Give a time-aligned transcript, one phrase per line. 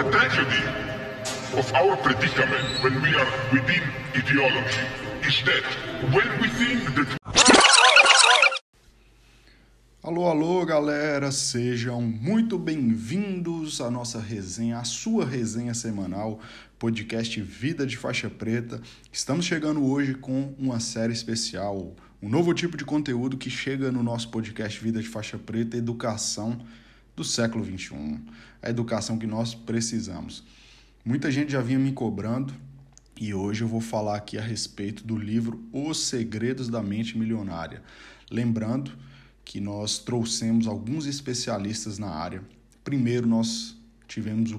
[0.00, 0.64] The tragedy
[1.58, 3.82] of our predicament when we are within
[4.16, 4.80] ideology
[5.28, 5.62] is that
[6.14, 7.18] when we think that
[10.02, 16.40] Alô, alô, galera, sejam muito bem-vindos à nossa resenha, à sua resenha semanal,
[16.78, 18.80] podcast Vida de Faixa Preta.
[19.12, 24.02] Estamos chegando hoje com uma série especial, um novo tipo de conteúdo que chega no
[24.02, 26.58] nosso podcast Vida de Faixa Preta, Educação
[27.20, 28.18] do século XXI,
[28.62, 30.42] a educação que nós precisamos.
[31.04, 32.54] Muita gente já vinha me cobrando
[33.20, 37.82] e hoje eu vou falar aqui a respeito do livro Os Segredos da Mente Milionária.
[38.30, 38.92] Lembrando
[39.44, 42.42] que nós trouxemos alguns especialistas na área.
[42.82, 43.76] Primeiro, nós
[44.08, 44.58] tivemos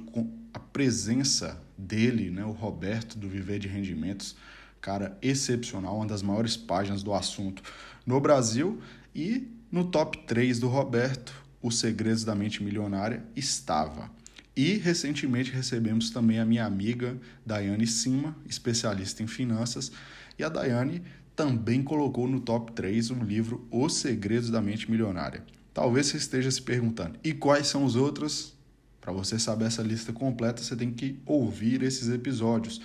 [0.54, 4.36] a presença dele, né, o Roberto, do Viver de Rendimentos,
[4.80, 7.64] cara excepcional, uma das maiores páginas do assunto
[8.06, 8.80] no Brasil.
[9.16, 14.10] E no top 3 do Roberto, Os Segredos da Mente Milionária estava.
[14.56, 19.92] E recentemente recebemos também a minha amiga Daiane Sima, especialista em finanças,
[20.38, 21.02] e a Daiane
[21.36, 25.44] também colocou no top 3 o livro Os Segredos da Mente Milionária.
[25.74, 28.54] Talvez você esteja se perguntando, e quais são os outros?
[29.00, 32.82] Para você saber essa lista completa, você tem que ouvir esses episódios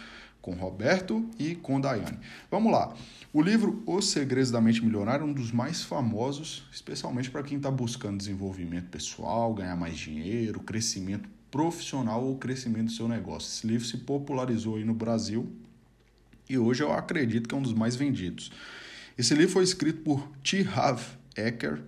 [0.47, 2.21] com Roberto e com Daiane.
[2.49, 2.95] Vamos lá.
[3.33, 7.57] O livro Os Segredos da Mente Milionária é um dos mais famosos, especialmente para quem
[7.57, 13.49] está buscando desenvolvimento pessoal, ganhar mais dinheiro, crescimento profissional ou crescimento do seu negócio.
[13.49, 15.53] Esse livro se popularizou aí no Brasil
[16.49, 18.53] e hoje eu acredito que é um dos mais vendidos.
[19.19, 20.61] Esse livro foi escrito por T.
[20.61, 21.01] Harv
[21.37, 21.83] Eker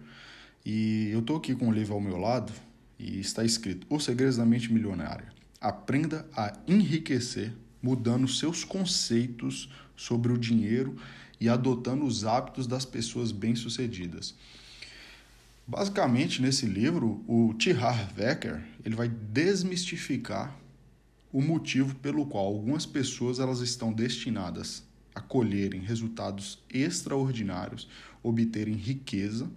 [0.66, 2.52] e eu estou aqui com o livro ao meu lado
[2.98, 5.28] e está escrito Os Segredos da Mente Milionária.
[5.60, 10.96] Aprenda a enriquecer mudando seus conceitos sobre o dinheiro
[11.40, 14.34] e adotando os hábitos das pessoas bem-sucedidas.
[15.66, 17.72] Basicamente, nesse livro, o T.
[17.72, 20.56] Harv Eker ele vai desmistificar
[21.32, 24.82] o motivo pelo qual algumas pessoas elas estão destinadas
[25.14, 27.88] a colherem resultados extraordinários,
[28.22, 29.50] obterem riqueza,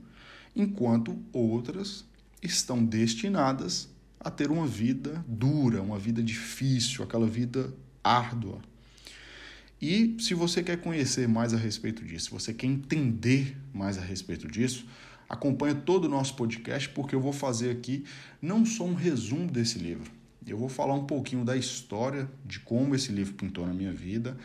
[0.56, 2.04] enquanto outras
[2.42, 3.88] estão destinadas
[4.20, 7.74] a ter uma vida dura, uma vida difícil, aquela vida
[8.04, 8.60] árdua.
[9.82, 14.02] E se você quer conhecer mais a respeito disso, se você quer entender mais a
[14.02, 14.86] respeito disso,
[15.28, 18.06] acompanha todo o nosso podcast porque eu vou fazer aqui
[18.42, 20.12] não só um resumo desse livro,
[20.46, 24.38] eu vou falar um pouquinho da história de como esse livro pintou na minha vida,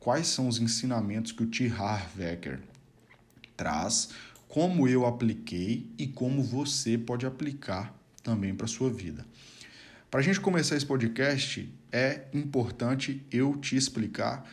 [0.00, 1.68] quais são os ensinamentos que o T.
[1.68, 2.60] Harv Eker
[3.56, 4.10] traz,
[4.48, 9.26] como eu apliquei e como você pode aplicar também para a sua vida.
[10.12, 14.48] Para a gente começar esse podcast, é importante eu te explicar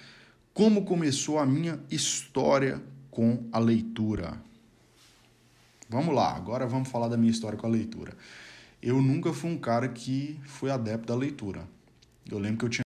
[0.56, 2.82] como começou a minha história
[3.12, 4.42] com a leitura.
[5.88, 8.16] Vamos lá, agora vamos falar da minha história com a leitura
[8.82, 11.68] eu nunca fui um cara que foi adepto da leitura.
[12.30, 12.84] Eu lembro que eu tinha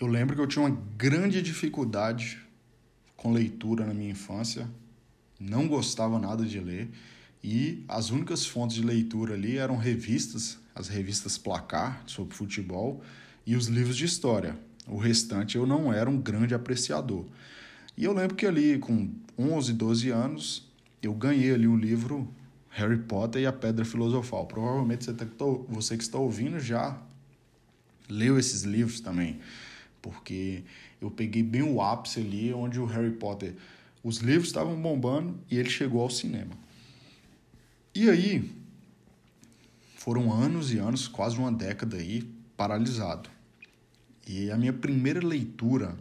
[0.00, 2.38] Eu lembro que eu tinha uma grande dificuldade
[3.16, 4.70] com leitura na minha infância.
[5.40, 6.88] Não gostava nada de ler
[7.42, 13.02] e as únicas fontes de leitura ali eram revistas, as revistas Placar sobre futebol
[13.46, 14.58] e os livros de história.
[14.86, 17.24] O restante eu não era um grande apreciador.
[17.96, 20.68] E eu lembro que ali com 11, 12 anos,
[21.02, 22.28] eu ganhei ali o livro
[22.70, 24.46] Harry Potter e a Pedra Filosofal.
[24.46, 25.26] Provavelmente você, tá,
[25.68, 27.00] você que está ouvindo já
[28.08, 29.38] leu esses livros também,
[30.00, 30.62] porque
[31.00, 33.54] eu peguei bem o ápice ali onde o Harry Potter,
[34.02, 36.52] os livros estavam bombando e ele chegou ao cinema.
[37.98, 38.54] E aí
[39.96, 42.22] foram anos e anos, quase uma década aí
[42.56, 43.28] paralisado.
[44.24, 45.96] E a minha primeira leitura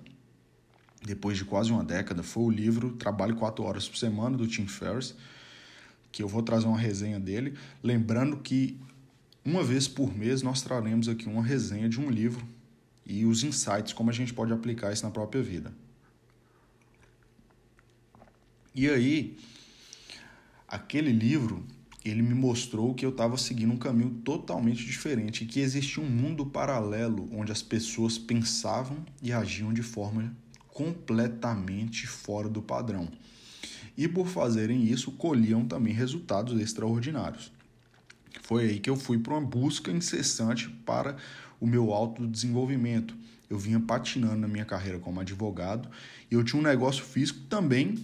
[1.03, 4.67] depois de quase uma década, foi o livro Trabalho Quatro Horas por Semana, do Tim
[4.67, 5.15] Ferriss,
[6.11, 7.57] que eu vou trazer uma resenha dele.
[7.81, 8.79] Lembrando que
[9.45, 12.45] uma vez por mês nós traremos aqui uma resenha de um livro
[13.05, 15.73] e os insights, como a gente pode aplicar isso na própria vida.
[18.75, 19.37] E aí,
[20.67, 21.65] aquele livro,
[22.09, 26.09] ele me mostrou que eu estava seguindo um caminho totalmente diferente e que existia um
[26.09, 30.35] mundo paralelo onde as pessoas pensavam e agiam de forma
[30.67, 33.09] completamente fora do padrão.
[33.97, 37.51] E por fazerem isso, colhiam também resultados extraordinários.
[38.43, 41.17] Foi aí que eu fui para uma busca incessante para
[41.59, 43.15] o meu autodesenvolvimento.
[43.49, 45.89] Eu vinha patinando na minha carreira como advogado
[46.29, 47.95] e eu tinha um negócio físico também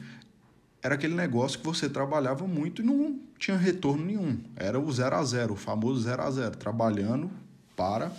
[0.84, 4.38] era aquele negócio que você trabalhava muito e não tinha retorno nenhum.
[4.54, 7.32] Era o zero a zero, o famoso zero a zero, trabalhando
[7.74, 8.12] para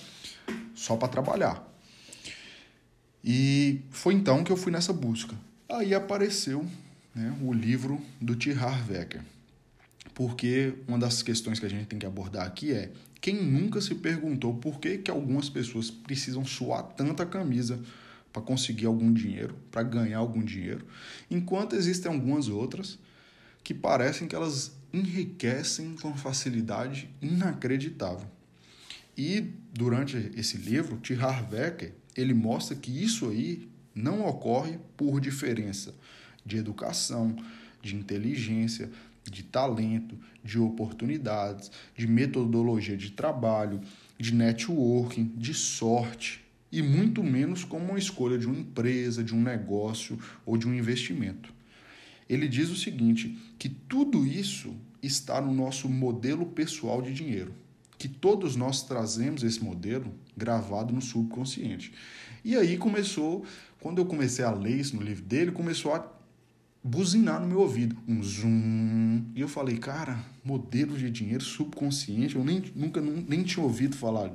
[0.75, 1.63] só para trabalhar.
[3.23, 5.37] E foi então que eu fui nessa busca.
[5.69, 6.67] Aí apareceu
[7.15, 8.53] né, o livro do T.
[8.53, 9.21] Harv Eker.
[10.15, 12.91] porque uma das questões que a gente tem que abordar aqui é
[13.21, 17.79] quem nunca se perguntou por que, que algumas pessoas precisam suar tanta camisa
[18.35, 20.85] para conseguir algum dinheiro, para ganhar algum dinheiro,
[21.31, 22.99] enquanto existem algumas outras
[23.63, 28.27] que parecem que elas enriquecem com facilidade inacreditável.
[29.17, 31.15] E durante esse livro, T.
[31.15, 35.95] Harvecker, ele mostra que isso aí não ocorre por diferença
[36.45, 37.37] de educação,
[37.81, 38.91] de inteligência,
[39.23, 43.81] de talento, de oportunidades, de metodologia de trabalho,
[44.19, 46.44] de networking, de sorte
[46.75, 50.75] e muito menos como uma escolha de uma empresa, de um negócio ou de um
[50.75, 51.55] investimento.
[52.29, 57.55] Ele diz o seguinte: que tudo isso está no nosso modelo pessoal de dinheiro,
[57.97, 61.93] que todos nós trazemos esse modelo gravado no subconsciente.
[62.44, 63.47] E aí começou,
[63.79, 66.12] quando eu comecei a ler isso no livro dele, começou a
[66.82, 69.23] buzinar no meu ouvido, um zoom.
[69.32, 74.32] E eu falei, cara, modelo de dinheiro subconsciente, eu nem, nunca nem tinha ouvido falar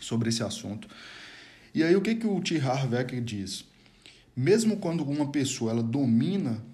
[0.00, 0.88] sobre esse assunto.
[1.74, 2.58] E aí o que, que o T.
[2.58, 3.64] Harvecker diz?
[4.36, 6.64] Mesmo quando uma pessoa ela domina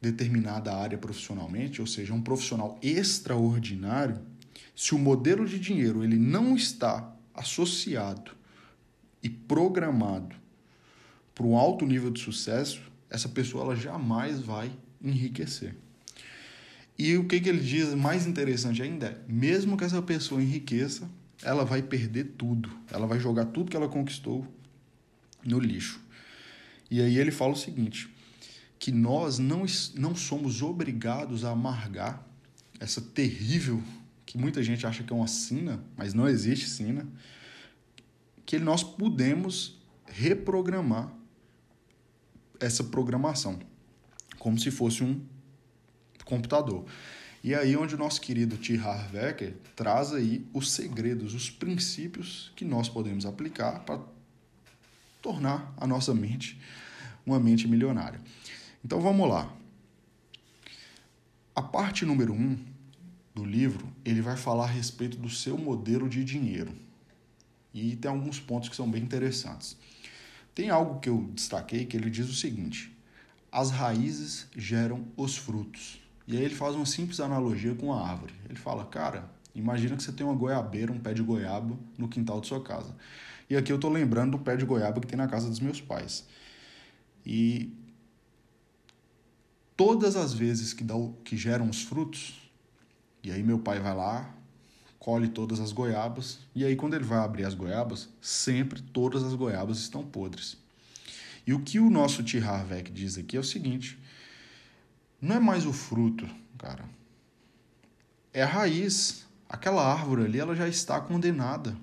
[0.00, 4.20] determinada área profissionalmente, ou seja, um profissional extraordinário,
[4.74, 8.32] se o modelo de dinheiro ele não está associado
[9.22, 10.34] e programado
[11.34, 15.74] para um alto nível de sucesso, essa pessoa ela jamais vai enriquecer.
[16.98, 21.08] E o que, que ele diz mais interessante ainda é: mesmo que essa pessoa enriqueça,
[21.42, 22.70] ela vai perder tudo.
[22.90, 24.46] Ela vai jogar tudo que ela conquistou
[25.44, 26.00] no lixo.
[26.90, 28.12] E aí ele fala o seguinte:
[28.78, 32.26] que nós não, não somos obrigados a amargar
[32.78, 33.82] essa terrível,
[34.26, 37.06] que muita gente acha que é uma sina, mas não existe sina,
[38.44, 41.12] que nós podemos reprogramar
[42.60, 43.58] essa programação,
[44.38, 45.20] como se fosse um
[46.24, 46.84] computador.
[47.42, 48.76] E aí onde o nosso querido T.
[48.78, 54.00] Harvecker traz aí os segredos, os princípios que nós podemos aplicar para
[55.20, 56.60] tornar a nossa mente
[57.26, 58.20] uma mente milionária.
[58.84, 59.52] Então vamos lá.
[61.54, 62.56] A parte número um
[63.34, 66.72] do livro, ele vai falar a respeito do seu modelo de dinheiro.
[67.72, 69.76] E tem alguns pontos que são bem interessantes.
[70.54, 72.94] Tem algo que eu destaquei que ele diz o seguinte:
[73.50, 76.01] as raízes geram os frutos.
[76.32, 78.32] E aí ele faz uma simples analogia com a árvore.
[78.48, 82.40] Ele fala, cara, imagina que você tem uma goiabeira, um pé de goiaba no quintal
[82.40, 82.96] de sua casa.
[83.50, 85.78] E aqui eu estou lembrando do pé de goiaba que tem na casa dos meus
[85.78, 86.26] pais.
[87.24, 87.70] E
[89.76, 92.50] todas as vezes que, dá, que geram os frutos,
[93.22, 94.34] e aí meu pai vai lá,
[94.98, 99.34] colhe todas as goiabas, e aí quando ele vai abrir as goiabas, sempre todas as
[99.34, 100.56] goiabas estão podres.
[101.46, 102.38] E o que o nosso T.
[102.38, 103.98] Harveck diz aqui é o seguinte:
[105.22, 106.28] não é mais o fruto,
[106.58, 106.84] cara.
[108.34, 109.24] É a raiz.
[109.48, 111.76] Aquela árvore ali, ela já está condenada.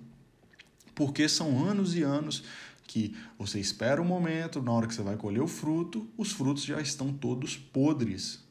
[0.93, 2.43] Porque são anos e anos
[2.83, 6.33] que você espera o um momento, na hora que você vai colher o fruto, os
[6.33, 8.43] frutos já estão todos podres.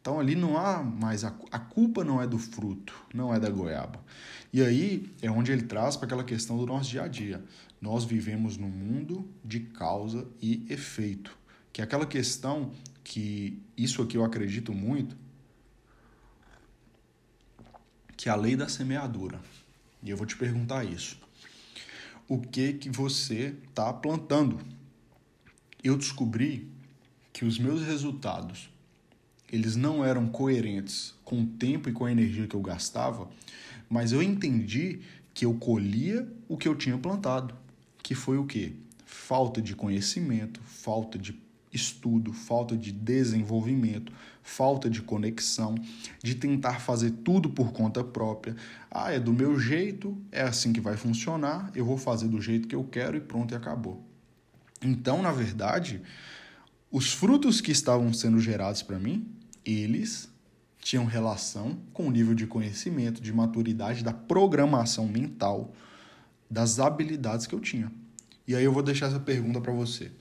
[0.00, 3.50] Então ali não há mais a, a culpa não é do fruto, não é da
[3.50, 4.02] goiaba.
[4.52, 7.44] E aí é onde ele traz para aquela questão do nosso dia a dia.
[7.80, 11.36] Nós vivemos num mundo de causa e efeito,
[11.72, 12.72] que é aquela questão
[13.04, 15.16] que isso aqui eu acredito muito,
[18.16, 19.40] que é a lei da semeadura.
[20.02, 21.18] E eu vou te perguntar isso.
[22.26, 24.58] O que que você está plantando?
[25.82, 26.66] Eu descobri
[27.32, 28.70] que os meus resultados
[29.52, 33.28] eles não eram coerentes com o tempo e com a energia que eu gastava,
[33.88, 35.00] mas eu entendi
[35.32, 37.54] que eu colhia o que eu tinha plantado,
[38.02, 38.72] que foi o quê?
[39.04, 41.43] Falta de conhecimento, falta de
[41.74, 44.12] estudo, falta de desenvolvimento,
[44.42, 45.74] falta de conexão,
[46.22, 48.54] de tentar fazer tudo por conta própria.
[48.90, 52.68] Ah, é do meu jeito, é assim que vai funcionar, eu vou fazer do jeito
[52.68, 54.04] que eu quero e pronto e acabou.
[54.82, 56.02] Então, na verdade,
[56.90, 60.28] os frutos que estavam sendo gerados para mim eles
[60.80, 65.72] tinham relação com o nível de conhecimento, de maturidade, da programação mental,
[66.50, 67.90] das habilidades que eu tinha.
[68.46, 70.12] E aí eu vou deixar essa pergunta para você.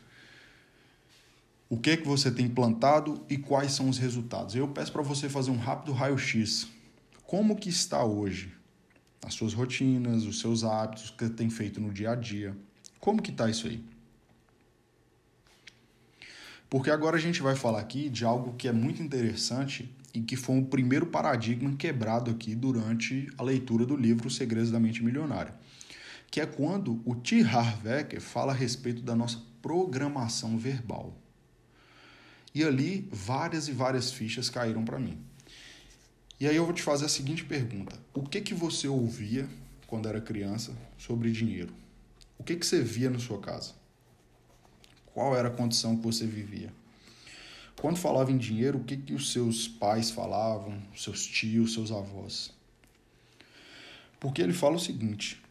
[1.73, 4.53] O que é que você tem plantado e quais são os resultados?
[4.53, 6.67] Eu peço para você fazer um rápido raio-x.
[7.25, 8.53] Como que está hoje?
[9.25, 12.55] As suas rotinas, os seus hábitos, o que você tem feito no dia a dia.
[12.99, 13.83] Como que está isso aí?
[16.69, 20.35] Porque agora a gente vai falar aqui de algo que é muito interessante e que
[20.35, 25.03] foi o primeiro paradigma quebrado aqui durante a leitura do livro Os Segredos da Mente
[25.03, 25.55] Milionária,
[26.29, 27.41] que é quando o T.
[27.41, 31.22] Harvecker fala a respeito da nossa programação verbal.
[32.53, 35.17] E ali várias e várias fichas caíram para mim.
[36.39, 39.49] E aí eu vou te fazer a seguinte pergunta: o que que você ouvia
[39.87, 41.73] quando era criança sobre dinheiro?
[42.37, 43.73] O que que você via na sua casa?
[45.13, 46.73] Qual era a condição que você vivia?
[47.79, 52.51] Quando falava em dinheiro, o que que os seus pais falavam, seus tios, seus avós?
[54.19, 55.41] Porque ele fala o seguinte: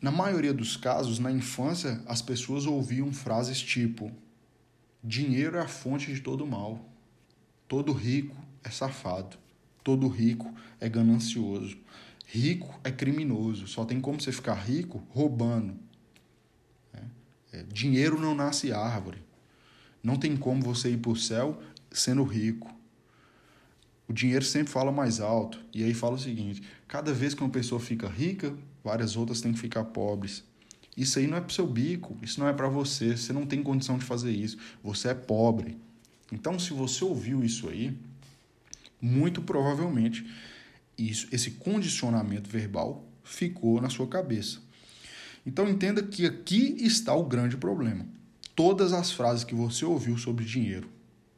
[0.00, 4.10] na maioria dos casos, na infância, as pessoas ouviam frases tipo:
[5.06, 6.84] dinheiro é a fonte de todo mal,
[7.68, 9.38] todo rico é safado,
[9.84, 11.78] todo rico é ganancioso,
[12.26, 15.78] rico é criminoso, só tem como você ficar rico roubando.
[17.52, 19.22] É, dinheiro não nasce árvore,
[20.02, 22.74] não tem como você ir para o céu sendo rico.
[24.08, 25.58] O dinheiro sempre fala mais alto.
[25.72, 29.52] E aí fala o seguinte: cada vez que uma pessoa fica rica, várias outras têm
[29.52, 30.44] que ficar pobres.
[30.96, 33.46] Isso aí não é para o seu bico, isso não é para você, você não
[33.46, 35.76] tem condição de fazer isso, você é pobre.
[36.32, 37.96] Então, se você ouviu isso aí,
[39.00, 40.26] muito provavelmente
[40.96, 44.58] isso, esse condicionamento verbal ficou na sua cabeça.
[45.44, 48.04] Então entenda que aqui está o grande problema.
[48.54, 50.88] Todas as frases que você ouviu sobre dinheiro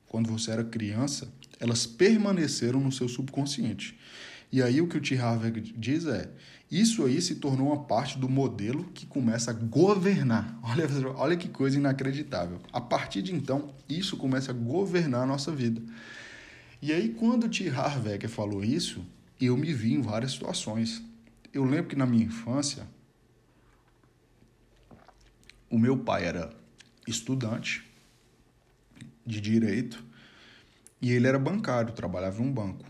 [0.07, 3.99] quando você era criança, elas permaneceram no seu subconsciente.
[4.51, 5.17] E aí o que o T.
[5.17, 6.31] Harvey diz é:
[6.71, 10.59] isso aí se tornou uma parte do modelo que começa a governar.
[10.63, 10.87] Olha,
[11.17, 12.61] olha que coisa inacreditável.
[12.73, 15.83] A partir de então, isso começa a governar a nossa vida.
[16.81, 17.69] E aí, quando o T.
[17.69, 19.05] Harvey falou isso,
[19.41, 21.03] eu me vi em várias situações.
[21.53, 22.87] Eu lembro que na minha infância,
[25.71, 26.51] o meu pai era
[27.07, 27.85] estudante
[29.25, 30.05] de direito
[31.01, 32.85] e ele era bancário, trabalhava em um banco.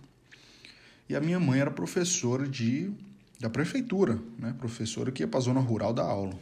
[1.08, 2.92] E a minha mãe era professora de
[3.40, 4.54] da prefeitura, né?
[4.58, 6.34] Professora que ia para a zona rural da aula.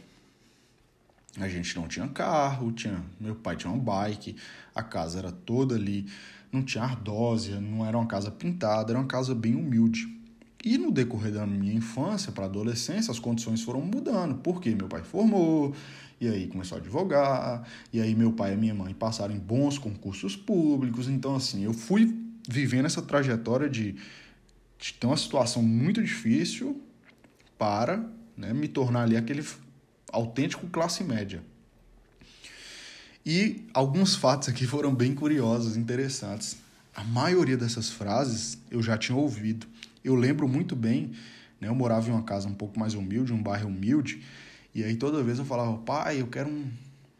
[1.39, 4.35] A gente não tinha carro, tinha, meu pai tinha um bike,
[4.73, 6.07] a casa era toda ali,
[6.51, 10.17] não tinha ardósia, não era uma casa pintada, era uma casa bem humilde.
[10.65, 15.03] E no decorrer da minha infância para adolescência, as condições foram mudando, porque meu pai
[15.03, 15.75] formou,
[16.19, 19.77] e aí começou a advogar, e aí meu pai e minha mãe passaram em bons
[19.77, 21.07] concursos públicos.
[21.07, 22.17] Então, assim, eu fui
[22.49, 23.95] vivendo essa trajetória de,
[24.99, 26.81] ter uma situação muito difícil
[27.57, 28.03] para
[28.35, 29.43] né, me tornar ali aquele
[30.11, 31.43] autêntico classe média.
[33.25, 36.57] E alguns fatos aqui foram bem curiosos, interessantes.
[36.95, 39.67] A maioria dessas frases eu já tinha ouvido.
[40.03, 41.11] Eu lembro muito bem,
[41.59, 44.23] né, eu morava em uma casa um pouco mais humilde, um bairro humilde,
[44.73, 46.69] e aí toda vez eu falava, pai, eu quero um.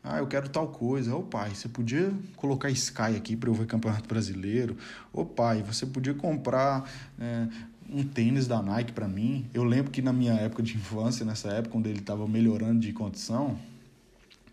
[0.10, 1.14] Ah, eu quero tal coisa.
[1.14, 4.78] Ô pai, você podia colocar Sky aqui para eu ver Campeonato Brasileiro?
[5.12, 7.46] Ô pai, você podia comprar é,
[7.90, 9.50] um tênis da Nike para mim?
[9.54, 12.94] Eu lembro que na minha época de infância, nessa época, quando ele estava melhorando de
[12.94, 13.60] condição,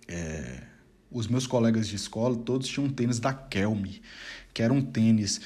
[0.08, 0.64] é,
[1.08, 4.02] os meus colegas de escola todos tinham um tênis da Kelme,
[4.52, 5.40] que era um tênis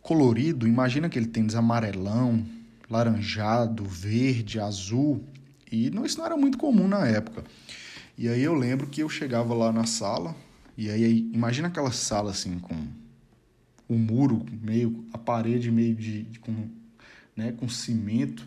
[0.00, 0.66] colorido.
[0.66, 2.46] Imagina aquele tênis amarelão,
[2.88, 5.22] laranjado, verde, azul.
[5.70, 7.44] E não, isso não era muito comum na época.
[8.20, 10.36] E aí eu lembro que eu chegava lá na sala,
[10.76, 12.74] e aí imagina aquela sala assim, com
[13.88, 16.68] o um muro meio, a parede meio de, de, com,
[17.34, 18.46] né, com cimento,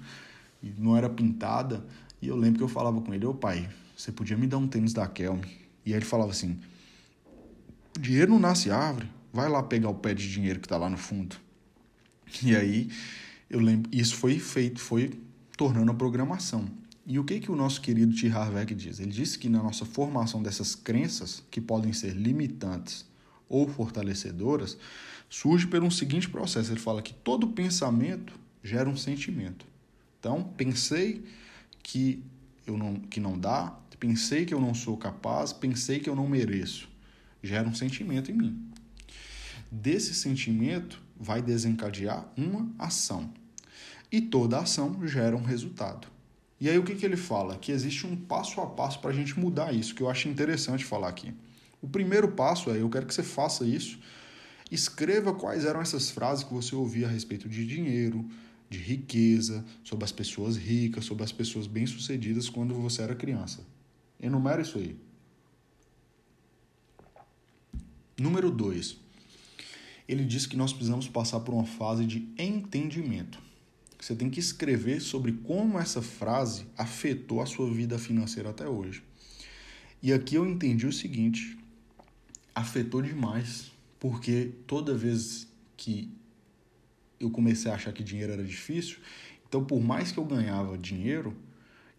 [0.61, 1.83] e não era pintada.
[2.21, 4.67] E eu lembro que eu falava com ele, ô pai, você podia me dar um
[4.67, 5.47] tênis da Kelme?
[5.83, 6.59] E aí ele falava assim,
[7.99, 10.97] dinheiro não nasce árvore, vai lá pegar o pé de dinheiro que está lá no
[10.97, 11.35] fundo.
[12.43, 12.91] E aí
[13.49, 15.19] eu lembro, isso foi feito, foi
[15.57, 16.69] tornando a programação.
[17.05, 18.29] E o que, que o nosso querido T.
[18.29, 18.99] Harvey diz?
[18.99, 23.05] Ele disse que na nossa formação dessas crenças, que podem ser limitantes
[23.49, 24.77] ou fortalecedoras,
[25.29, 26.71] surge um seguinte processo.
[26.71, 28.33] Ele fala que todo pensamento
[28.63, 29.65] gera um sentimento.
[30.17, 31.25] Então, pensei
[31.81, 32.23] que,
[32.65, 36.27] eu não, que não dá, pensei que eu não sou capaz, pensei que eu não
[36.27, 36.87] mereço.
[37.41, 38.71] Gera um sentimento em mim.
[39.69, 43.33] Desse sentimento vai desencadear uma ação.
[44.09, 46.12] E toda ação gera um resultado.
[46.63, 47.57] E aí o que, que ele fala?
[47.57, 50.85] Que existe um passo a passo para a gente mudar isso, que eu acho interessante
[50.85, 51.33] falar aqui.
[51.81, 53.99] O primeiro passo é, eu quero que você faça isso,
[54.71, 58.25] escreva quais eram essas frases que você ouvia a respeito de dinheiro,
[58.69, 63.67] de riqueza, sobre as pessoas ricas, sobre as pessoas bem-sucedidas quando você era criança.
[64.17, 64.95] Enumera isso aí.
[68.17, 68.95] Número 2.
[70.07, 73.51] Ele diz que nós precisamos passar por uma fase de entendimento.
[74.03, 79.01] Você tem que escrever sobre como essa frase afetou a sua vida financeira até hoje.
[80.01, 81.57] E aqui eu entendi o seguinte:
[82.53, 86.11] afetou demais, porque toda vez que
[87.17, 88.97] eu comecei a achar que dinheiro era difícil,
[89.47, 91.33] então por mais que eu ganhava dinheiro,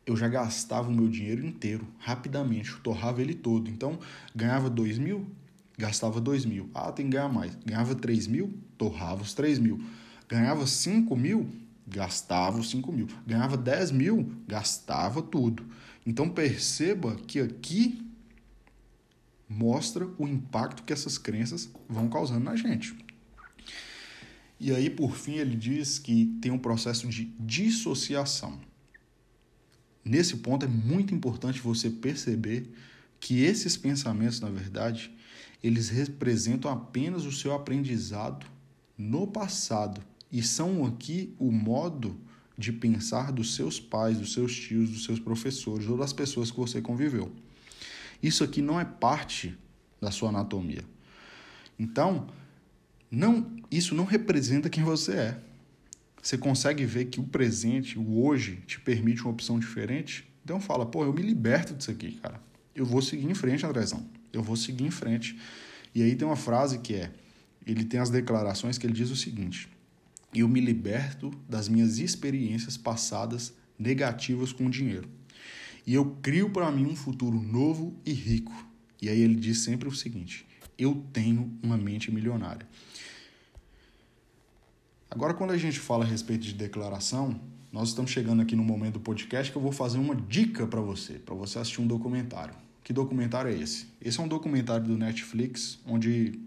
[0.04, 3.70] eu já gastava o meu dinheiro inteiro, rapidamente, torrava ele todo.
[3.70, 3.98] Então,
[4.36, 5.26] ganhava dois mil,
[5.78, 6.68] gastava dois mil.
[6.74, 7.56] Ah, tem que ganhar mais.
[7.64, 9.82] Ganhava três mil, torrava os três mil
[10.26, 11.50] Ganhava 5 mil,
[11.86, 13.08] gastava os 5 mil.
[13.26, 15.64] Ganhava 10 mil, gastava tudo.
[16.06, 18.04] Então perceba que aqui
[19.48, 22.96] mostra o impacto que essas crenças vão causando na gente.
[24.58, 28.58] E aí, por fim, ele diz que tem um processo de dissociação.
[30.04, 32.72] Nesse ponto é muito importante você perceber
[33.18, 35.10] que esses pensamentos, na verdade,
[35.62, 38.46] eles representam apenas o seu aprendizado
[38.96, 40.02] no passado
[40.34, 42.20] e são aqui o modo
[42.58, 46.56] de pensar dos seus pais, dos seus tios, dos seus professores ou das pessoas que
[46.56, 47.30] você conviveu.
[48.20, 49.56] Isso aqui não é parte
[50.00, 50.82] da sua anatomia.
[51.78, 52.26] Então,
[53.08, 55.40] não, isso não representa quem você é.
[56.20, 60.28] Você consegue ver que o presente, o hoje, te permite uma opção diferente?
[60.44, 62.40] Então fala, pô, eu me liberto disso aqui, cara.
[62.74, 64.04] Eu vou seguir em frente, Andrezão.
[64.32, 65.38] Eu vou seguir em frente.
[65.94, 67.12] E aí tem uma frase que é,
[67.64, 69.68] ele tem as declarações que ele diz o seguinte:
[70.40, 75.08] eu me liberto das minhas experiências passadas negativas com o dinheiro.
[75.86, 78.52] E eu crio para mim um futuro novo e rico.
[79.00, 80.46] E aí ele diz sempre o seguinte:
[80.78, 82.66] eu tenho uma mente milionária.
[85.10, 88.94] Agora, quando a gente fala a respeito de declaração, nós estamos chegando aqui no momento
[88.94, 92.54] do podcast que eu vou fazer uma dica para você, para você assistir um documentário.
[92.82, 93.86] Que documentário é esse?
[94.00, 96.38] Esse é um documentário do Netflix, onde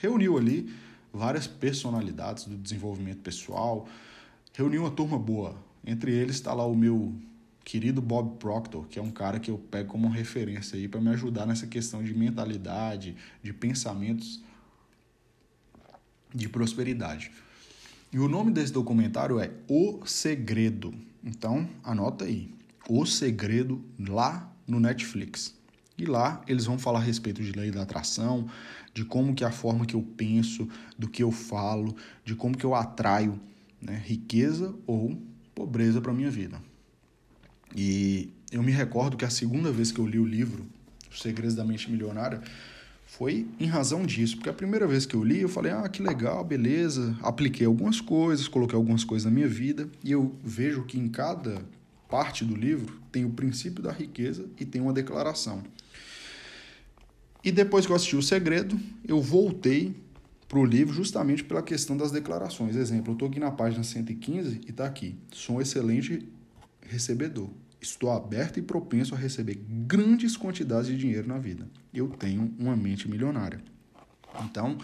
[0.00, 0.72] reuniu ali
[1.12, 3.86] várias personalidades do desenvolvimento pessoal,
[4.52, 5.54] reuniu uma turma boa.
[5.84, 7.14] Entre eles está lá o meu
[7.64, 11.10] querido Bob Proctor, que é um cara que eu pego como referência aí para me
[11.10, 14.42] ajudar nessa questão de mentalidade, de pensamentos
[16.34, 17.30] de prosperidade.
[18.12, 20.94] E o nome desse documentário é O Segredo.
[21.24, 22.52] Então, anota aí.
[22.88, 25.54] O Segredo lá no Netflix.
[25.96, 28.48] E lá eles vão falar a respeito de lei da atração,
[28.94, 30.68] de como que é a forma que eu penso,
[30.98, 31.94] do que eu falo,
[32.24, 33.40] de como que eu atraio
[33.80, 35.18] né, riqueza ou
[35.54, 36.60] pobreza para minha vida.
[37.74, 40.66] E eu me recordo que a segunda vez que eu li o livro,
[41.10, 42.42] Os Segredos da Mente Milionária,
[43.06, 46.02] foi em razão disso, porque a primeira vez que eu li, eu falei: "Ah, que
[46.02, 47.16] legal, beleza".
[47.22, 51.62] Apliquei algumas coisas, coloquei algumas coisas na minha vida, e eu vejo que em cada
[52.08, 55.62] parte do livro tem o princípio da riqueza e tem uma declaração.
[57.44, 59.94] E depois que eu assisti O Segredo, eu voltei
[60.46, 62.76] para o livro justamente pela questão das declarações.
[62.76, 65.16] Exemplo, eu estou aqui na página 115 e está aqui.
[65.32, 66.28] Sou um excelente
[66.82, 67.48] recebedor.
[67.80, 71.66] Estou aberto e propenso a receber grandes quantidades de dinheiro na vida.
[71.92, 73.60] Eu tenho uma mente milionária.
[74.44, 74.78] Então,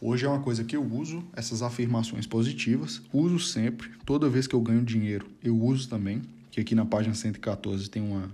[0.00, 3.90] hoje é uma coisa que eu uso, essas afirmações positivas, uso sempre.
[4.04, 6.22] Toda vez que eu ganho dinheiro, eu uso também.
[6.50, 8.30] Que aqui na página 114 tem uma,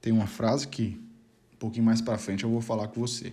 [0.00, 1.00] tem uma frase que
[1.58, 3.32] um pouquinho mais para frente eu vou falar com você.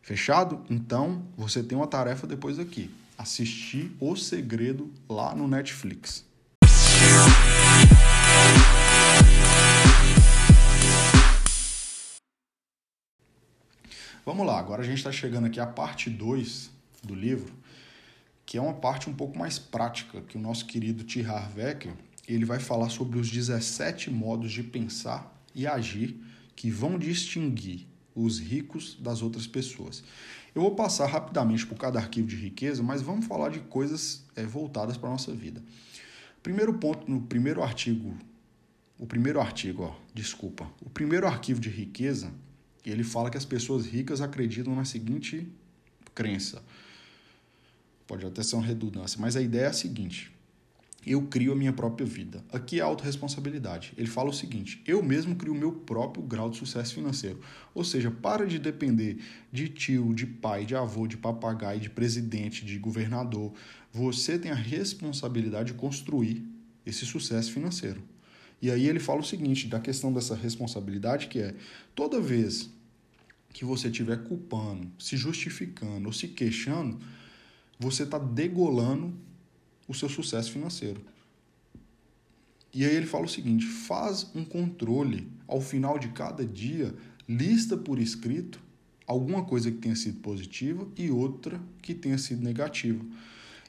[0.00, 0.64] Fechado?
[0.70, 2.90] Então, você tem uma tarefa depois aqui.
[3.16, 6.24] Assistir O Segredo lá no Netflix.
[14.24, 16.70] Vamos lá, agora a gente está chegando aqui à parte 2
[17.02, 17.52] do livro,
[18.46, 21.22] que é uma parte um pouco mais prática, que o nosso querido T.
[21.22, 21.92] Harvecker,
[22.26, 26.18] ele vai falar sobre os 17 modos de pensar e agir
[26.54, 30.02] que vão distinguir os ricos das outras pessoas.
[30.54, 34.44] Eu vou passar rapidamente por cada arquivo de riqueza, mas vamos falar de coisas é,
[34.44, 35.62] voltadas para a nossa vida.
[36.42, 38.14] Primeiro ponto, no primeiro artigo,
[38.98, 42.32] o primeiro artigo, ó, desculpa, o primeiro arquivo de riqueza
[42.84, 45.46] ele fala que as pessoas ricas acreditam na seguinte
[46.14, 46.62] crença.
[48.06, 50.32] Pode até ser uma redundância, mas a ideia é a seguinte:
[51.04, 52.44] eu crio a minha própria vida.
[52.52, 53.92] Aqui é autorresponsabilidade.
[53.96, 57.40] Ele fala o seguinte: eu mesmo crio o meu próprio grau de sucesso financeiro.
[57.74, 59.18] Ou seja, para de depender
[59.50, 63.52] de tio, de pai, de avô, de papagaio, de presidente, de governador.
[63.92, 66.46] Você tem a responsabilidade de construir
[66.86, 68.02] esse sucesso financeiro.
[68.60, 71.54] E aí ele fala o seguinte, da questão dessa responsabilidade, que é
[71.96, 72.70] toda vez
[73.52, 76.98] que você estiver culpando, se justificando ou se queixando,
[77.78, 79.12] você está degolando
[79.86, 81.00] o seu sucesso financeiro.
[82.74, 86.94] E aí ele fala o seguinte: faz um controle ao final de cada dia,
[87.28, 88.60] lista por escrito
[89.06, 93.04] alguma coisa que tenha sido positiva e outra que tenha sido negativa.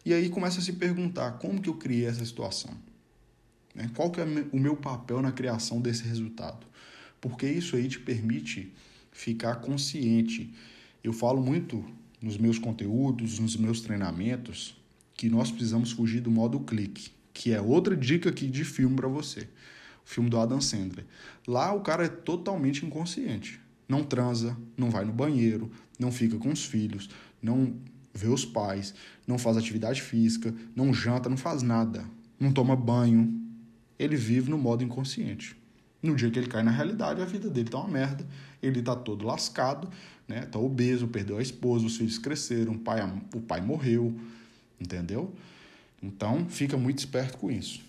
[0.06, 2.72] E aí começa a se perguntar como que eu criei essa situação.
[3.74, 3.90] Né?
[3.96, 6.66] Qual que é o meu papel na criação desse resultado?
[7.20, 8.72] Porque isso aí te permite
[9.12, 10.54] ficar consciente.
[11.04, 11.84] Eu falo muito
[12.22, 14.78] nos meus conteúdos, nos meus treinamentos,
[15.14, 19.08] que nós precisamos fugir do modo clique, que é outra dica aqui de filme para
[19.08, 19.48] você.
[20.06, 21.06] O filme do Adam Sandler.
[21.48, 23.60] Lá o cara é totalmente inconsciente.
[23.88, 27.10] Não transa, não vai no banheiro, não fica com os filhos,
[27.42, 27.76] não
[28.14, 28.94] vê os pais,
[29.28, 32.06] não faz atividade física, não janta, não faz nada,
[32.40, 33.42] não toma banho.
[33.98, 35.56] Ele vive no modo inconsciente.
[36.02, 38.28] No dia que ele cai na realidade, a vida dele tá uma merda,
[38.62, 39.90] ele tá todo lascado,
[40.28, 40.42] né?
[40.46, 43.00] Tá obeso, perdeu a esposa, os filhos cresceram, o pai,
[43.34, 44.14] o pai morreu,
[44.80, 45.34] entendeu?
[46.02, 47.82] Então, fica muito esperto com isso.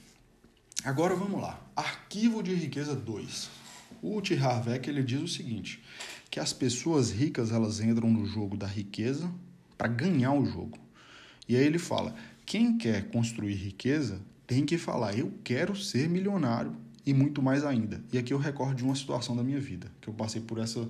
[0.84, 1.60] Agora vamos lá.
[1.74, 3.50] Arquivo de riqueza 2.
[4.02, 4.36] O T.
[4.36, 5.82] Harvey ele diz o seguinte,
[6.30, 9.32] que as pessoas ricas elas entram no jogo da riqueza
[9.78, 10.78] para ganhar o jogo.
[11.48, 16.76] E aí ele fala: quem quer construir riqueza tem que falar, eu quero ser milionário
[17.06, 18.02] e muito mais ainda.
[18.12, 20.88] E aqui eu recordo de uma situação da minha vida, que eu passei por essa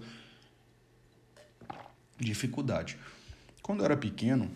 [2.18, 2.96] dificuldade.
[3.62, 4.50] Quando eu era pequeno,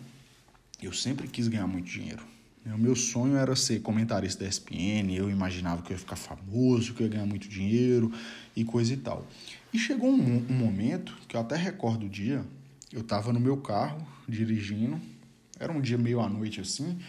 [0.85, 2.23] eu sempre quis ganhar muito dinheiro.
[2.65, 6.93] O meu sonho era ser comentarista da ESPN, eu imaginava que eu ia ficar famoso,
[6.93, 8.11] que eu ia ganhar muito dinheiro
[8.55, 9.25] e coisa e tal.
[9.73, 12.45] E chegou um, um momento, que eu até recordo o dia,
[12.91, 14.99] eu estava no meu carro, dirigindo,
[15.59, 16.99] era um dia meio à noite assim,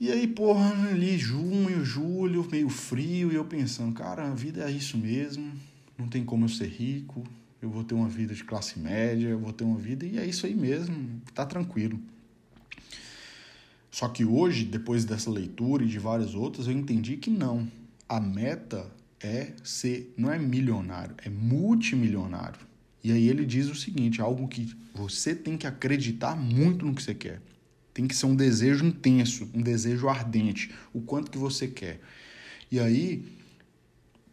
[0.00, 4.70] e aí, porra, ali junho, julho, meio frio, e eu pensando, cara, a vida é
[4.70, 5.52] isso mesmo,
[5.98, 7.22] não tem como eu ser rico,
[7.62, 10.24] eu vou ter uma vida de classe média, eu vou ter uma vida, e é
[10.24, 12.00] isso aí mesmo, tá tranquilo.
[13.90, 17.70] Só que hoje, depois dessa leitura e de várias outras, eu entendi que não.
[18.08, 22.60] A meta é ser, não é milionário, é multimilionário.
[23.02, 27.02] E aí ele diz o seguinte, algo que você tem que acreditar muito no que
[27.02, 27.40] você quer.
[27.92, 32.00] Tem que ser um desejo intenso, um desejo ardente, o quanto que você quer.
[32.70, 33.24] E aí,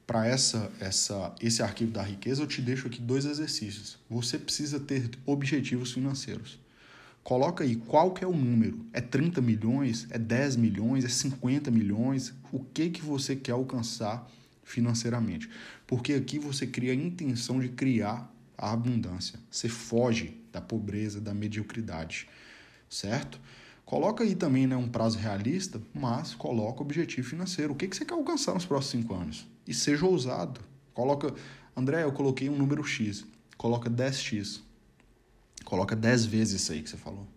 [0.08, 4.00] para essa, essa, esse arquivo da riqueza, eu te deixo aqui dois exercícios.
[4.10, 6.58] Você precisa ter objetivos financeiros.
[7.24, 8.86] Coloca aí qual que é o número.
[8.94, 10.08] É 30 milhões?
[10.10, 11.04] É 10 milhões?
[11.04, 12.34] É 50 milhões?
[12.54, 14.26] O que que você quer alcançar
[14.64, 15.50] financeiramente?
[15.86, 19.38] Porque aqui você cria a intenção de criar a abundância.
[19.52, 22.28] Você foge da pobreza, da mediocridade
[22.90, 23.40] certo?
[23.86, 27.74] Coloca aí também né, um prazo realista, mas coloca objetivo financeiro.
[27.74, 29.48] O que, que você quer alcançar nos próximos cinco anos?
[29.68, 30.62] E seja ousado.
[30.94, 31.34] Coloca,
[31.76, 33.26] André, eu coloquei um número X.
[33.58, 34.62] Coloca 10x.
[35.66, 37.28] Coloca 10 vezes isso aí que você falou.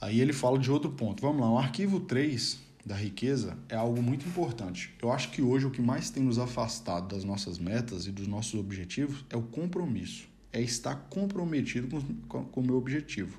[0.00, 1.22] Aí ele fala de outro ponto.
[1.22, 4.94] Vamos lá, o arquivo 3 da riqueza é algo muito importante.
[5.00, 8.26] Eu acho que hoje o que mais tem nos afastado das nossas metas e dos
[8.26, 13.38] nossos objetivos é o compromisso é estar comprometido com, o meu objetivo.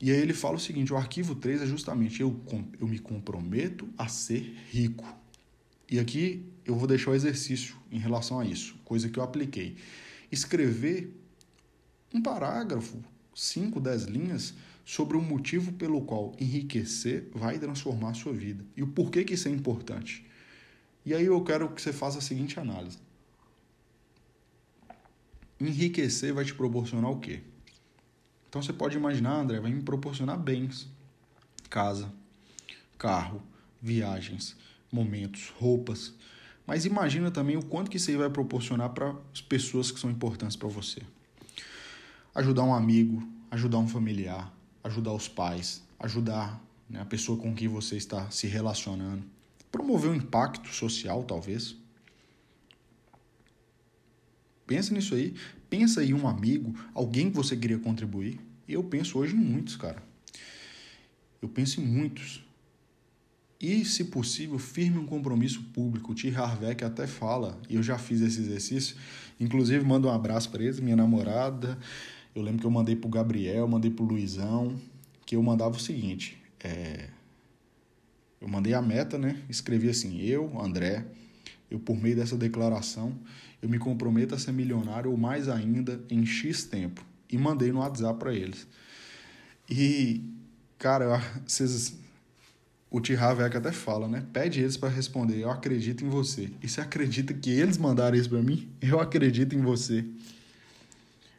[0.00, 2.38] E aí ele fala o seguinte: o arquivo 3 é justamente eu,
[2.80, 5.06] eu me comprometo a ser rico.
[5.90, 9.76] E aqui eu vou deixar o exercício em relação a isso, coisa que eu apliquei.
[10.30, 11.12] Escrever
[12.14, 13.02] um parágrafo,
[13.34, 18.82] 5, 10 linhas, sobre o motivo pelo qual enriquecer vai transformar a sua vida e
[18.82, 20.24] o porquê que isso é importante.
[21.04, 22.98] E aí eu quero que você faça a seguinte análise.
[25.60, 27.40] Enriquecer vai te proporcionar o quê?
[28.48, 30.88] Então você pode imaginar, André, vai me proporcionar bens,
[31.68, 32.12] casa,
[32.98, 33.42] carro,
[33.80, 34.56] viagens,
[34.92, 36.14] momentos, roupas.
[36.66, 40.10] Mas imagina também o quanto que isso aí vai proporcionar para as pessoas que são
[40.10, 41.00] importantes para você.
[42.34, 47.68] Ajudar um amigo, ajudar um familiar, ajudar os pais, ajudar né, a pessoa com quem
[47.68, 49.24] você está se relacionando.
[49.70, 51.76] Promover um impacto social, talvez.
[54.66, 55.34] Pensa nisso aí.
[55.68, 58.40] Pensa em um amigo, alguém que você queria contribuir.
[58.68, 60.02] Eu penso hoje em muitos, cara.
[61.40, 62.44] Eu penso em muitos.
[63.60, 66.12] E, se possível, firme um compromisso público.
[66.12, 66.34] O T.
[66.34, 68.96] Harvey até fala, e eu já fiz esse exercício.
[69.38, 71.78] Inclusive, mando um abraço para eles, minha namorada.
[72.34, 74.80] Eu lembro que eu mandei pro Gabriel, mandei pro Luizão,
[75.26, 77.08] que eu mandava o seguinte: é...
[78.40, 79.42] eu mandei a meta, né?
[79.48, 81.04] Escrevi assim: eu, André,
[81.70, 83.18] eu, por meio dessa declaração,
[83.60, 87.04] eu me comprometo a ser milionário ou mais ainda em X tempo.
[87.30, 88.66] E mandei no WhatsApp para eles.
[89.68, 90.24] E,
[90.78, 91.96] cara, vocês,
[92.90, 93.14] o T.
[93.14, 94.24] Havek até fala, né?
[94.32, 96.50] Pede eles para responder, eu acredito em você.
[96.60, 98.68] E você acredita que eles mandaram isso para mim?
[98.80, 100.04] Eu acredito em você.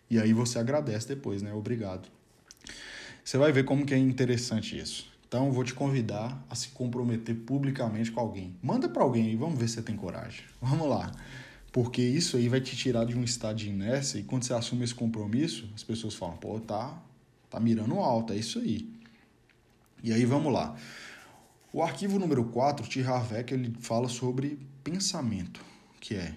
[0.09, 1.53] E aí você agradece depois, né?
[1.53, 2.07] Obrigado.
[3.23, 5.11] Você vai ver como que é interessante isso.
[5.27, 8.53] Então, eu vou te convidar a se comprometer publicamente com alguém.
[8.61, 10.43] Manda para alguém aí, vamos ver se você tem coragem.
[10.61, 11.11] Vamos lá.
[11.71, 14.83] Porque isso aí vai te tirar de um estado de inércia e quando você assume
[14.83, 17.01] esse compromisso, as pessoas falam, pô, tá,
[17.49, 18.89] tá mirando alto, é isso aí.
[20.03, 20.75] E aí vamos lá.
[21.73, 23.01] O arquivo número 4, T.
[23.01, 25.63] Harvek, ele fala sobre pensamento,
[26.01, 26.35] que é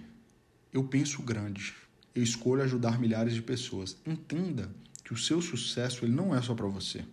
[0.71, 1.73] eu penso grande,
[2.13, 3.97] eu escolho ajudar milhares de pessoas.
[4.05, 4.71] Entenda
[5.03, 7.03] que o seu sucesso ele não é só para você.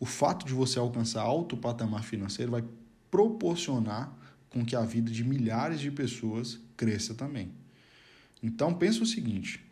[0.00, 2.64] O fato de você alcançar alto patamar financeiro vai
[3.10, 4.10] proporcionar
[4.48, 7.52] com que a vida de milhares de pessoas cresça também.
[8.42, 9.62] Então pensa o seguinte: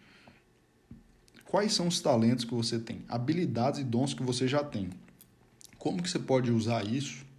[1.46, 3.02] Quais são os talentos que você tem?
[3.08, 4.90] Habilidades e dons que você já tem.
[5.78, 7.31] Como que você pode usar isso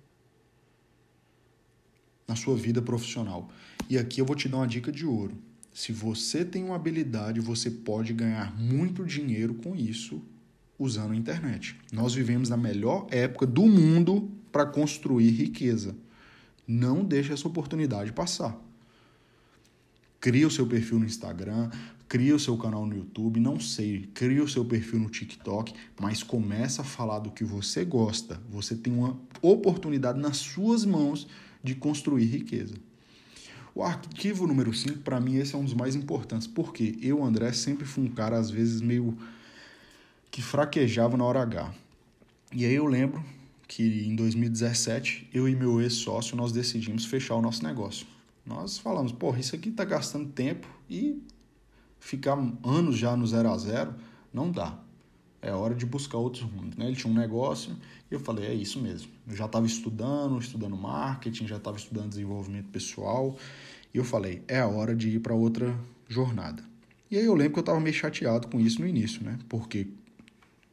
[2.28, 3.50] na sua vida profissional?
[3.90, 5.38] E aqui eu vou te dar uma dica de ouro.
[5.74, 10.22] Se você tem uma habilidade, você pode ganhar muito dinheiro com isso
[10.78, 11.76] usando a internet.
[11.92, 15.96] Nós vivemos na melhor época do mundo para construir riqueza.
[16.68, 18.56] Não deixe essa oportunidade passar.
[20.20, 21.70] Cria o seu perfil no Instagram,
[22.08, 26.24] cria o seu canal no YouTube, não sei, cria o seu perfil no TikTok, mas
[26.24, 28.40] começa a falar do que você gosta.
[28.50, 31.28] Você tem uma oportunidade nas suas mãos
[31.64, 32.76] de construir riqueza.
[33.74, 37.52] O arquivo número 5, para mim, esse é um dos mais importantes, porque eu, André,
[37.54, 39.18] sempre fui um cara, às vezes, meio
[40.30, 41.74] que fraquejava na hora H.
[42.52, 43.24] E aí eu lembro
[43.68, 48.06] que em 2017, eu e meu ex-sócio, nós decidimos fechar o nosso negócio.
[48.46, 51.20] Nós falamos, porra, isso aqui está gastando tempo e
[52.00, 53.96] ficar anos já no zero a zero
[54.32, 54.83] não dá.
[55.44, 56.76] É hora de buscar outros rumos.
[56.76, 56.88] Né?
[56.88, 57.76] Ele tinha um negócio
[58.10, 59.12] e eu falei, é isso mesmo.
[59.28, 63.38] Eu já estava estudando, estudando marketing, já estava estudando desenvolvimento pessoal.
[63.94, 65.78] E eu falei, é a hora de ir para outra
[66.08, 66.64] jornada.
[67.12, 69.38] E aí eu lembro que eu estava meio chateado com isso no início, né?
[69.50, 69.88] Porque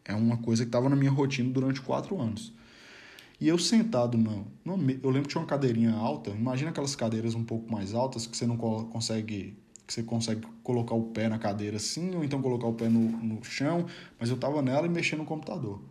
[0.04, 2.52] é uma coisa que estava na minha rotina durante quatro anos.
[3.40, 6.30] E eu sentado no, Eu lembro que tinha uma cadeirinha alta.
[6.30, 9.56] Imagina aquelas cadeiras um pouco mais altas que você não consegue.
[9.90, 13.00] Que você consegue colocar o pé na cadeira assim, ou então colocar o pé no,
[13.00, 13.86] no chão.
[14.20, 15.82] Mas eu tava nela e mexendo no computador.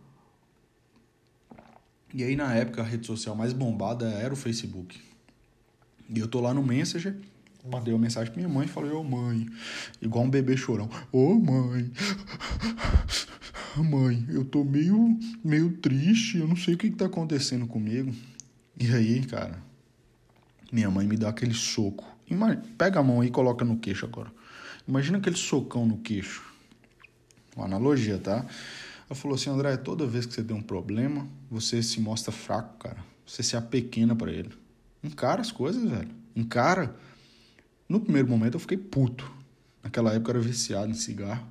[2.14, 4.98] E aí, na época, a rede social mais bombada era o Facebook.
[6.08, 7.14] E eu tô lá no Messenger,
[7.70, 9.46] mandei uma mensagem pra minha mãe e falei, ô oh, mãe,
[10.00, 11.92] igual um bebê chorão, ô oh, mãe,
[13.76, 18.14] mãe, eu tô meio, meio triste, eu não sei o que, que tá acontecendo comigo.
[18.78, 19.62] E aí, cara,
[20.72, 22.18] minha mãe me dá aquele soco.
[22.78, 24.32] Pega a mão aí e coloca no queixo agora.
[24.86, 26.42] Imagina aquele socão no queixo.
[27.56, 28.46] Uma analogia, tá?
[29.08, 32.78] Ela falou assim, André, toda vez que você tem um problema, você se mostra fraco,
[32.78, 33.04] cara.
[33.26, 34.50] Você se apequena para ele.
[35.02, 36.10] Encara as coisas, velho.
[36.34, 36.94] Encara.
[37.88, 39.30] No primeiro momento eu fiquei puto.
[39.82, 41.46] Naquela época eu era viciado em cigarro.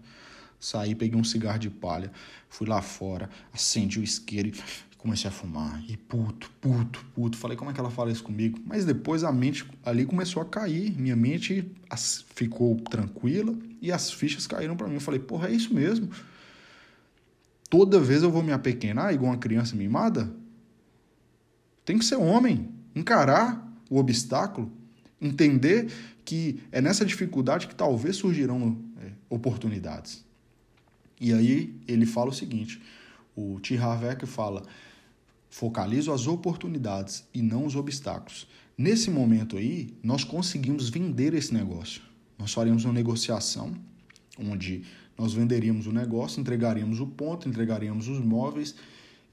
[0.60, 2.12] Saí, peguei um cigarro de palha,
[2.50, 4.52] fui lá fora, acendi o isqueiro e
[5.00, 5.84] comecei a fumar.
[5.90, 7.38] E puto, puto, puto.
[7.38, 8.60] Falei, como é que ela fala isso comigo?
[8.66, 10.96] Mas depois a mente ali começou a cair.
[11.00, 11.72] Minha mente
[12.36, 14.96] ficou tranquila e as fichas caíram para mim.
[14.96, 16.10] Eu falei, porra, é isso mesmo.
[17.70, 20.32] Toda vez eu vou me apequenar igual uma criança mimada?
[21.86, 24.72] Tem que ser homem, encarar o obstáculo,
[25.22, 25.92] entender
[26.26, 30.24] que é nessa dificuldade que talvez surgirão é, oportunidades.
[31.22, 32.82] E aí ele fala o seguinte:
[33.36, 33.78] o T.
[33.78, 34.64] Harveck fala,
[35.50, 38.48] focalizo as oportunidades e não os obstáculos.
[38.78, 42.02] Nesse momento aí, nós conseguimos vender esse negócio.
[42.38, 43.74] Nós faremos uma negociação
[44.38, 44.84] onde
[45.18, 48.76] nós venderíamos o negócio, entregaríamos o ponto, entregaríamos os móveis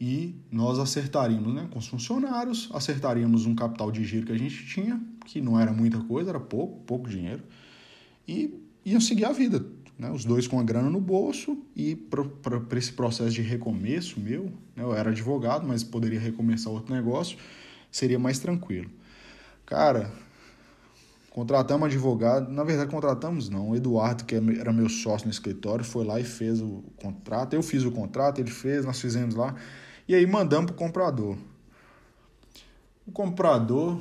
[0.00, 4.66] e nós acertaríamos né, com os funcionários, acertaríamos um capital de giro que a gente
[4.66, 7.42] tinha, que não era muita coisa, era pouco, pouco dinheiro,
[8.26, 8.52] e
[8.84, 9.64] iam seguir a vida
[9.98, 14.44] né, os dois com a grana no bolso e para esse processo de recomeço meu,
[14.74, 17.38] né, eu era advogado, mas poderia recomeçar outro negócio,
[17.90, 18.90] seria mais tranquilo.
[19.64, 20.12] Cara,
[21.30, 26.04] contratamos advogado, na verdade contratamos não, o Eduardo, que era meu sócio no escritório, foi
[26.04, 29.54] lá e fez o contrato, eu fiz o contrato, ele fez, nós fizemos lá,
[30.06, 31.36] e aí mandamos pro comprador.
[33.06, 33.98] O comprador,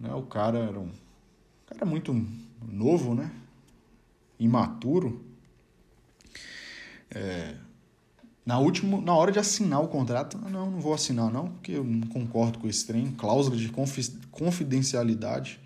[0.00, 0.90] né, o cara era um
[1.66, 2.14] cara muito
[2.66, 3.30] novo, né,
[4.38, 5.27] imaturo,
[7.10, 7.54] é,
[8.48, 11.84] na última, na hora de assinar o contrato, não, não vou assinar não, porque eu
[11.84, 13.70] não concordo com esse trem, cláusula de
[14.30, 15.60] confidencialidade.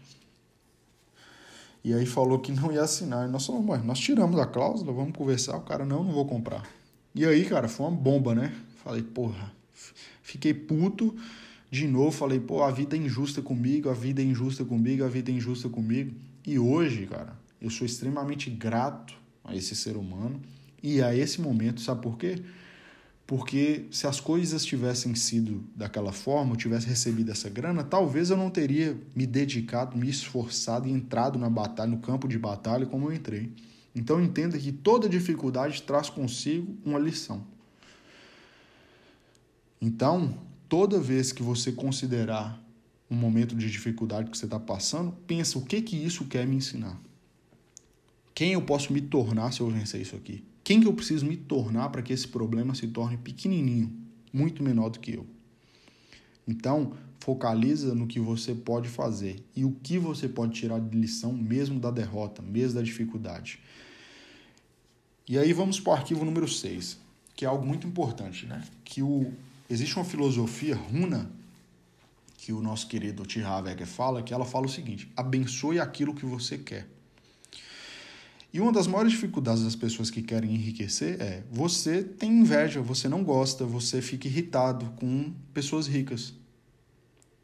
[1.84, 3.28] E aí falou que não ia assinar.
[3.28, 5.56] E nós falamos, nós tiramos a cláusula, vamos conversar.
[5.56, 6.68] O cara, não, não vou comprar.
[7.14, 8.52] E aí, cara, foi uma bomba, né?
[8.82, 9.52] Falei, porra,
[10.22, 11.14] fiquei puto
[11.70, 12.10] de novo.
[12.10, 15.34] Falei, pô, a vida é injusta comigo, a vida é injusta comigo, a vida é
[15.34, 16.14] injusta comigo.
[16.44, 20.40] E hoje, cara, eu sou extremamente grato a esse ser humano
[20.82, 22.42] e a esse momento, sabe por quê?
[23.26, 28.36] Porque se as coisas tivessem sido daquela forma, eu tivesse recebido essa grana, talvez eu
[28.36, 33.08] não teria me dedicado, me esforçado e entrado na batalha, no campo de batalha como
[33.08, 33.52] eu entrei.
[33.94, 37.46] Então entenda que toda dificuldade traz consigo uma lição.
[39.80, 40.34] Então,
[40.68, 42.60] toda vez que você considerar
[43.10, 46.56] um momento de dificuldade que você está passando, pensa o que que isso quer me
[46.56, 46.98] ensinar.
[48.34, 50.42] Quem eu posso me tornar se eu vencer isso aqui?
[50.64, 53.92] Quem que eu preciso me tornar para que esse problema se torne pequenininho,
[54.32, 55.26] muito menor do que eu?
[56.46, 61.32] Então, focaliza no que você pode fazer e o que você pode tirar de lição
[61.32, 63.60] mesmo da derrota, mesmo da dificuldade.
[65.28, 66.98] E aí vamos para o arquivo número 6,
[67.36, 68.64] que é algo muito importante, né?
[68.84, 69.32] Que o,
[69.70, 71.30] existe uma filosofia runa
[72.36, 73.40] que o nosso querido T.
[73.40, 76.88] Havecker fala, que ela fala o seguinte: abençoe aquilo que você quer.
[78.52, 83.08] E uma das maiores dificuldades das pessoas que querem enriquecer é você tem inveja, você
[83.08, 86.34] não gosta, você fica irritado com pessoas ricas.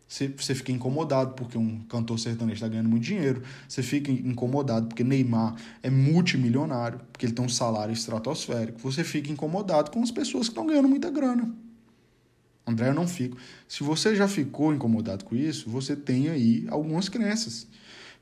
[0.09, 3.43] Você, fica incomodado porque um cantor sertanejo está ganhando muito dinheiro.
[3.69, 8.81] Você fica incomodado porque Neymar é multimilionário, porque ele tem um salário estratosférico.
[8.81, 11.55] Você fica incomodado com as pessoas que estão ganhando muita grana.
[12.67, 13.37] André, eu não fico.
[13.67, 17.67] Se você já ficou incomodado com isso, você tem aí algumas crenças.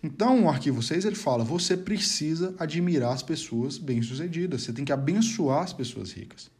[0.02, 4.92] Então, o arquivo 6 ele fala: você precisa admirar as pessoas bem-sucedidas, você tem que
[4.92, 6.50] abençoar as pessoas ricas.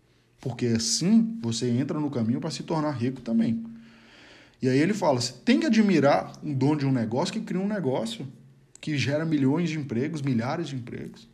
[0.41, 3.65] Porque assim você entra no caminho para se tornar rico também.
[4.61, 7.61] E aí ele fala: você tem que admirar um dono de um negócio que cria
[7.61, 8.27] um negócio
[8.81, 11.29] que gera milhões de empregos, milhares de empregos.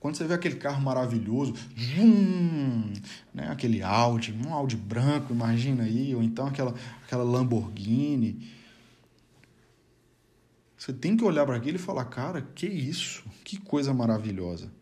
[0.00, 2.90] Quando você vê aquele carro maravilhoso, zoom,
[3.34, 8.48] né, aquele Audi, um Audi branco, imagina aí, ou então aquela, aquela Lamborghini.
[10.80, 13.22] Você tem que olhar para aquilo e falar, cara, que isso?
[13.44, 14.72] Que coisa maravilhosa.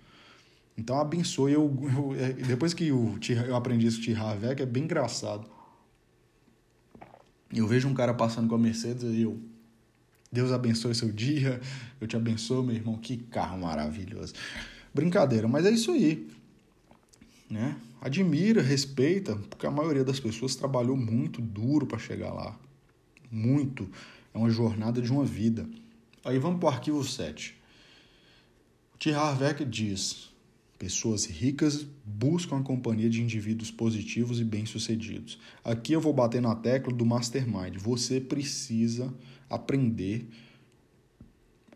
[0.76, 1.54] Então abençoe.
[1.54, 5.44] Eu, eu é, depois que eu, eu aprendi isso o Ravec, é bem engraçado.
[7.52, 9.40] Eu vejo um cara passando com a Mercedes e eu,
[10.30, 11.60] Deus abençoe seu dia,
[12.00, 14.34] eu te abençoo, meu irmão, que carro maravilhoso.
[14.94, 16.30] Brincadeira, mas é isso aí.
[17.50, 17.76] Né?
[18.00, 22.56] Admira, respeita, porque a maioria das pessoas trabalhou muito duro para chegar lá.
[23.28, 23.90] Muito.
[24.32, 25.68] É uma jornada de uma vida.
[26.24, 27.54] Aí vamos para o arquivo 7.
[28.94, 29.12] O T.
[29.12, 30.28] Harveck diz:
[30.78, 35.38] pessoas ricas buscam a companhia de indivíduos positivos e bem-sucedidos.
[35.64, 37.76] Aqui eu vou bater na tecla do mastermind.
[37.78, 39.12] Você precisa
[39.48, 40.28] aprender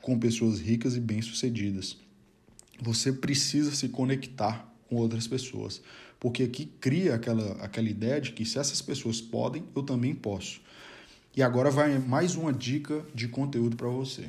[0.00, 1.96] com pessoas ricas e bem-sucedidas.
[2.80, 5.80] Você precisa se conectar com outras pessoas,
[6.18, 10.60] porque aqui cria aquela, aquela ideia de que se essas pessoas podem, eu também posso.
[11.34, 14.28] E agora vai mais uma dica de conteúdo para você,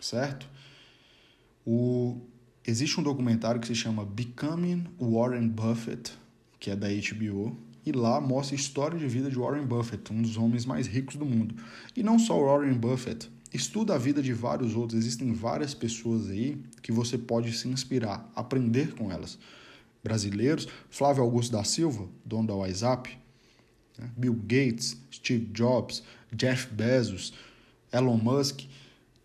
[0.00, 0.48] certo?
[1.66, 2.18] O,
[2.66, 6.12] existe um documentário que se chama Becoming Warren Buffett,
[6.58, 10.22] que é da HBO, e lá mostra a história de vida de Warren Buffett, um
[10.22, 11.54] dos homens mais ricos do mundo.
[11.94, 16.58] E não só Warren Buffett, estuda a vida de vários outros, existem várias pessoas aí
[16.82, 19.38] que você pode se inspirar, aprender com elas.
[20.02, 23.18] Brasileiros, Flávio Augusto da Silva, dono da WhatsApp,
[23.98, 24.10] né?
[24.16, 27.32] Bill Gates, Steve Jobs, Jeff Bezos,
[27.92, 28.62] Elon Musk,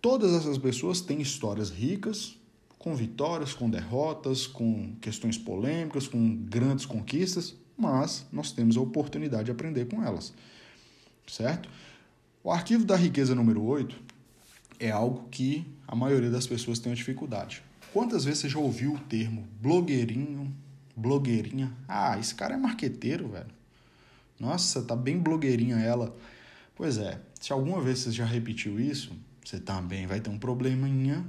[0.01, 2.37] todas essas pessoas têm histórias ricas,
[2.79, 9.45] com vitórias, com derrotas, com questões polêmicas, com grandes conquistas, mas nós temos a oportunidade
[9.45, 10.33] de aprender com elas.
[11.25, 11.69] Certo?
[12.43, 13.95] O arquivo da riqueza número 8
[14.79, 17.63] é algo que a maioria das pessoas tem dificuldade.
[17.93, 20.53] Quantas vezes você já ouviu o termo blogueirinho,
[20.95, 21.71] blogueirinha?
[21.87, 23.62] Ah, esse cara é marqueteiro, velho.
[24.43, 26.13] Nossa, tá bem blogueirinha ela.
[26.75, 31.25] Pois é, se alguma vez você já repetiu isso, você também vai ter um probleminha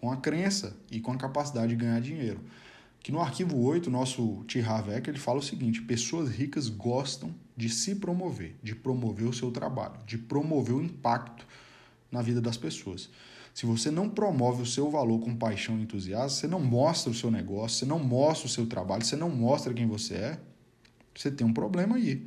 [0.00, 2.40] com a crença e com a capacidade de ganhar dinheiro.
[3.00, 4.60] Que no arquivo 8, nosso T.
[4.60, 9.50] Havek, ele fala o seguinte: pessoas ricas gostam de se promover, de promover o seu
[9.50, 11.44] trabalho, de promover o impacto
[12.12, 13.10] na vida das pessoas.
[13.52, 17.14] Se você não promove o seu valor com paixão e entusiasmo, você não mostra o
[17.14, 20.40] seu negócio, você não mostra o seu trabalho, você não mostra quem você é,
[21.14, 22.24] você tem um problema aí.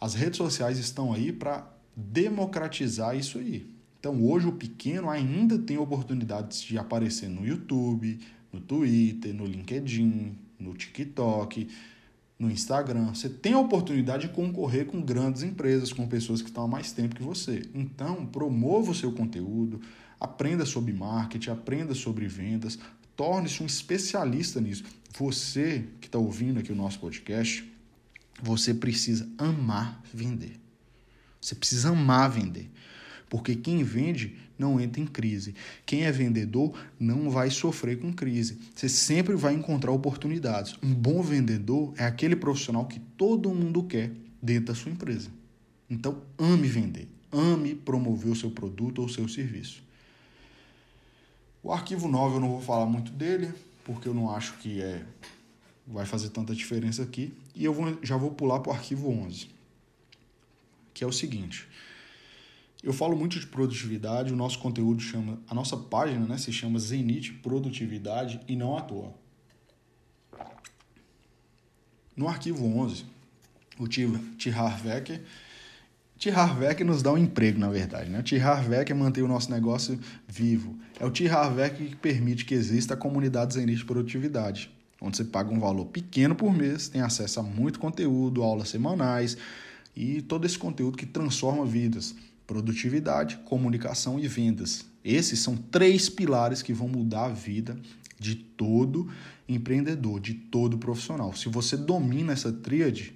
[0.00, 3.68] As redes sociais estão aí para democratizar isso aí.
[3.98, 8.20] Então hoje o pequeno ainda tem oportunidades de aparecer no YouTube,
[8.52, 11.68] no Twitter, no LinkedIn, no TikTok,
[12.38, 13.12] no Instagram.
[13.14, 16.92] Você tem a oportunidade de concorrer com grandes empresas, com pessoas que estão há mais
[16.92, 17.62] tempo que você.
[17.74, 19.80] Então, promova o seu conteúdo,
[20.20, 22.78] aprenda sobre marketing, aprenda sobre vendas,
[23.16, 24.84] torne-se um especialista nisso.
[25.18, 27.68] Você que está ouvindo aqui o nosso podcast,
[28.42, 30.58] você precisa amar vender.
[31.40, 32.70] Você precisa amar vender.
[33.28, 35.54] Porque quem vende não entra em crise.
[35.86, 38.58] Quem é vendedor não vai sofrer com crise.
[38.74, 40.74] Você sempre vai encontrar oportunidades.
[40.82, 44.12] Um bom vendedor é aquele profissional que todo mundo quer
[44.42, 45.30] dentro da sua empresa.
[45.88, 47.08] Então, ame vender.
[47.30, 49.82] Ame promover o seu produto ou o seu serviço.
[51.62, 53.52] O arquivo 9 eu não vou falar muito dele,
[53.84, 55.04] porque eu não acho que é
[55.88, 57.32] vai fazer tanta diferença aqui.
[57.54, 59.48] E eu vou, já vou pular para o arquivo 11,
[60.92, 61.66] que é o seguinte.
[62.82, 66.78] Eu falo muito de produtividade, o nosso conteúdo chama, a nossa página né, se chama
[66.78, 69.12] Zenit Produtividade e não à toa.
[72.14, 73.04] No arquivo 11,
[73.78, 74.50] o T.
[74.50, 75.24] Harvecker
[76.18, 78.10] Tirarvec nos dá um emprego, na verdade.
[78.10, 78.18] Né?
[78.18, 80.76] O Tirarvec é manter o nosso negócio vivo.
[80.98, 84.68] É o Tirarvec que permite que exista a comunidade Zenit de produtividade,
[85.00, 89.36] onde você paga um valor pequeno por mês, tem acesso a muito conteúdo, aulas semanais
[89.94, 92.14] e todo esse conteúdo que transforma vidas.
[92.46, 94.84] Produtividade, comunicação e vendas.
[95.04, 97.78] Esses são três pilares que vão mudar a vida
[98.18, 99.10] de todo
[99.48, 101.34] empreendedor, de todo profissional.
[101.34, 103.14] Se você domina essa tríade,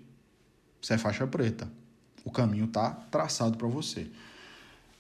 [0.81, 1.69] você é faixa preta
[2.25, 4.07] o caminho está traçado para você.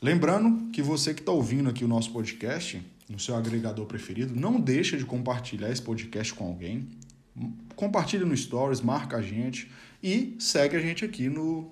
[0.01, 4.61] Lembrando que você que está ouvindo aqui o nosso podcast, no seu agregador preferido, não
[4.61, 6.89] deixa de compartilhar esse podcast com alguém.
[7.75, 9.71] Compartilha no Stories, marca a gente
[10.03, 11.71] e segue a gente aqui no,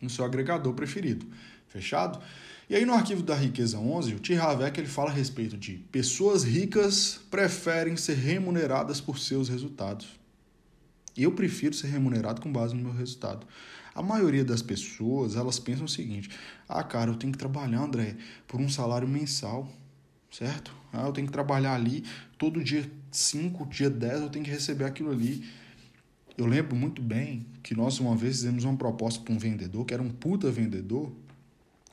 [0.00, 1.26] no seu agregador preferido.
[1.68, 2.20] Fechado?
[2.68, 4.36] E aí no arquivo da Riqueza 11, o T.
[4.36, 10.06] Havek ele fala a respeito de pessoas ricas preferem ser remuneradas por seus resultados.
[11.16, 13.46] Eu prefiro ser remunerado com base no meu resultado.
[13.92, 16.30] A maioria das pessoas, elas pensam o seguinte:
[16.68, 18.16] ah, cara, eu tenho que trabalhar, André,
[18.46, 19.68] por um salário mensal,
[20.30, 20.74] certo?
[20.92, 22.04] Ah, eu tenho que trabalhar ali
[22.38, 25.44] todo dia 5, dia 10, eu tenho que receber aquilo ali.
[26.36, 29.92] Eu lembro muito bem que nós uma vez fizemos uma proposta para um vendedor, que
[29.92, 31.12] era um puta vendedor,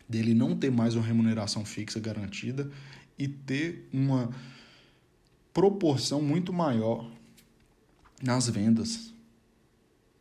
[0.07, 2.69] dele não ter mais uma remuneração fixa garantida
[3.17, 4.29] e ter uma
[5.53, 7.11] proporção muito maior
[8.23, 9.13] nas vendas.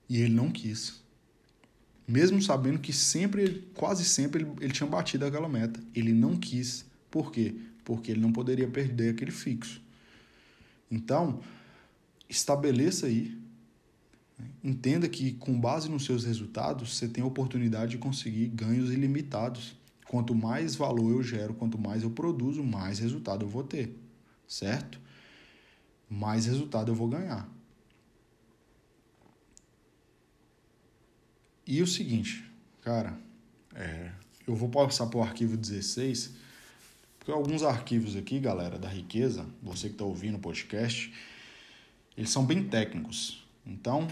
[0.08, 1.06] E ele não quis
[2.06, 5.80] mesmo sabendo que sempre, quase sempre, ele, ele tinha batido aquela meta.
[5.94, 6.84] Ele não quis.
[7.10, 7.54] Por quê?
[7.86, 9.80] Porque ele não poderia perder aquele fixo.
[10.90, 11.40] Então,
[12.28, 13.40] estabeleça aí.
[14.36, 14.48] Né?
[14.62, 19.76] Entenda que, com base nos seus resultados, você tem a oportunidade de conseguir ganhos ilimitados.
[20.08, 23.96] Quanto mais valor eu gero, quanto mais eu produzo, mais resultado eu vou ter.
[24.48, 25.00] Certo?
[26.10, 27.48] Mais resultado eu vou ganhar.
[31.64, 32.44] E o seguinte,
[32.82, 33.16] cara,
[33.76, 34.10] é,
[34.44, 36.45] eu vou passar para o arquivo 16, porque
[37.34, 41.12] alguns arquivos aqui, galera, da riqueza, você que está ouvindo o podcast,
[42.16, 43.44] eles são bem técnicos.
[43.66, 44.08] Então,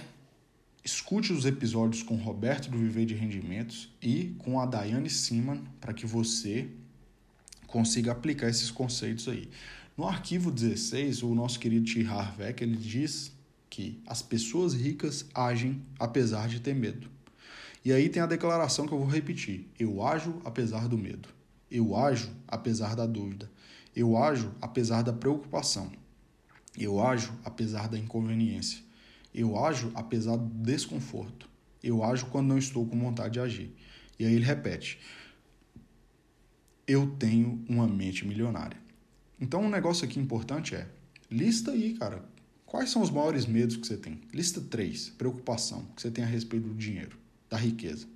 [0.85, 5.95] escute os episódios com Roberto do Viver de Rendimentos e com a Daiane Siman para
[5.95, 6.69] que você
[7.67, 9.49] consiga aplicar esses conceitos aí.
[9.97, 11.87] No arquivo 16, o nosso querido
[12.37, 13.33] Vec, ele diz
[13.71, 17.09] que as pessoas ricas agem apesar de ter medo.
[17.85, 21.29] E aí tem a declaração que eu vou repetir: eu ajo apesar do medo.
[21.75, 23.51] Eu ajo apesar da dúvida.
[23.97, 25.91] Eu ajo apesar da preocupação.
[26.79, 28.79] Eu ajo apesar da inconveniência.
[29.35, 31.49] Eu ajo apesar do desconforto.
[31.83, 33.75] Eu ajo quando não estou com vontade de agir.
[34.21, 35.01] E aí ele repete:
[36.87, 38.79] Eu tenho uma mente milionária.
[39.41, 40.89] Então, um negócio aqui importante é:
[41.29, 42.25] lista aí, cara,
[42.65, 44.21] quais são os maiores medos que você tem?
[44.33, 47.19] Lista três: preocupação que você tem a respeito do dinheiro
[47.51, 48.07] da riqueza.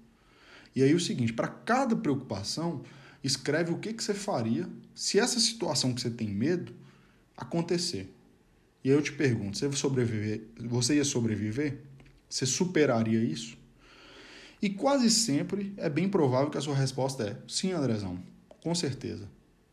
[0.76, 2.84] E aí o seguinte, para cada preocupação,
[3.22, 6.74] escreve o que, que você faria se essa situação que você tem medo
[7.36, 8.12] acontecer.
[8.82, 11.82] E aí eu te pergunto, você, sobreviver, você ia sobreviver?
[12.28, 13.56] Você superaria isso?
[14.60, 18.18] E quase sempre é bem provável que a sua resposta é sim, Andrezão,
[18.60, 19.28] com certeza.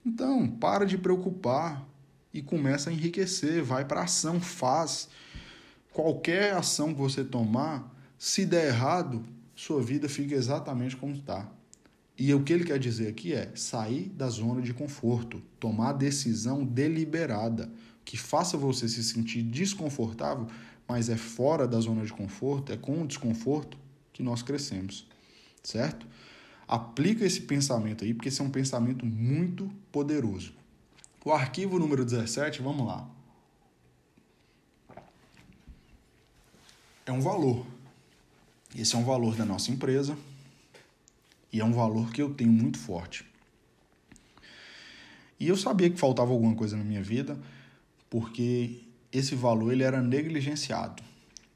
[0.06, 1.88] Então, para de preocupar
[2.32, 5.10] e começa a enriquecer, vai para ação, faz.
[5.92, 9.24] Qualquer ação que você tomar, se der errado,
[9.56, 11.50] sua vida fica exatamente como está.
[12.18, 16.64] E o que ele quer dizer aqui é sair da zona de conforto, tomar decisão
[16.64, 17.70] deliberada
[18.06, 20.48] que faça você se sentir desconfortável,
[20.88, 23.78] mas é fora da zona de conforto, é com o desconforto
[24.14, 25.08] que nós crescemos,
[25.64, 26.08] certo?
[26.68, 30.54] Aplica esse pensamento aí, porque esse é um pensamento muito poderoso.
[31.24, 33.10] O arquivo número 17, vamos lá.
[37.06, 37.66] É um valor.
[38.76, 40.18] Esse é um valor da nossa empresa
[41.56, 43.24] e é um valor que eu tenho muito forte.
[45.40, 47.40] E eu sabia que faltava alguma coisa na minha vida,
[48.10, 51.02] porque esse valor ele era negligenciado.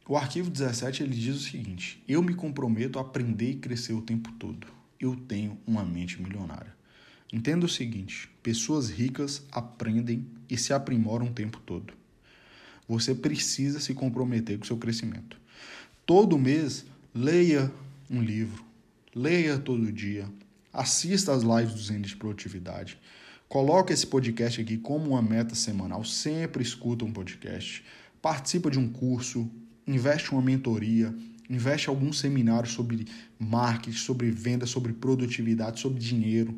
[0.07, 4.01] O arquivo 17 ele diz o seguinte: Eu me comprometo a aprender e crescer o
[4.01, 4.67] tempo todo.
[4.97, 6.73] Eu tenho uma mente milionária.
[7.33, 11.93] Entenda o seguinte: pessoas ricas aprendem e se aprimoram o tempo todo.
[12.87, 15.37] Você precisa se comprometer com o seu crescimento.
[16.05, 17.69] Todo mês Leia
[18.07, 18.63] um livro,
[19.19, 20.29] leia todo dia,
[20.71, 22.97] assista às lives do Zen de Produtividade,
[23.49, 27.83] coloque esse podcast aqui como uma meta semanal, sempre escuta um podcast,
[28.21, 29.51] participa de um curso,
[29.85, 31.13] investe uma mentoria,
[31.49, 33.07] investe algum seminário sobre
[33.37, 36.57] marketing, sobre venda, sobre produtividade, sobre dinheiro.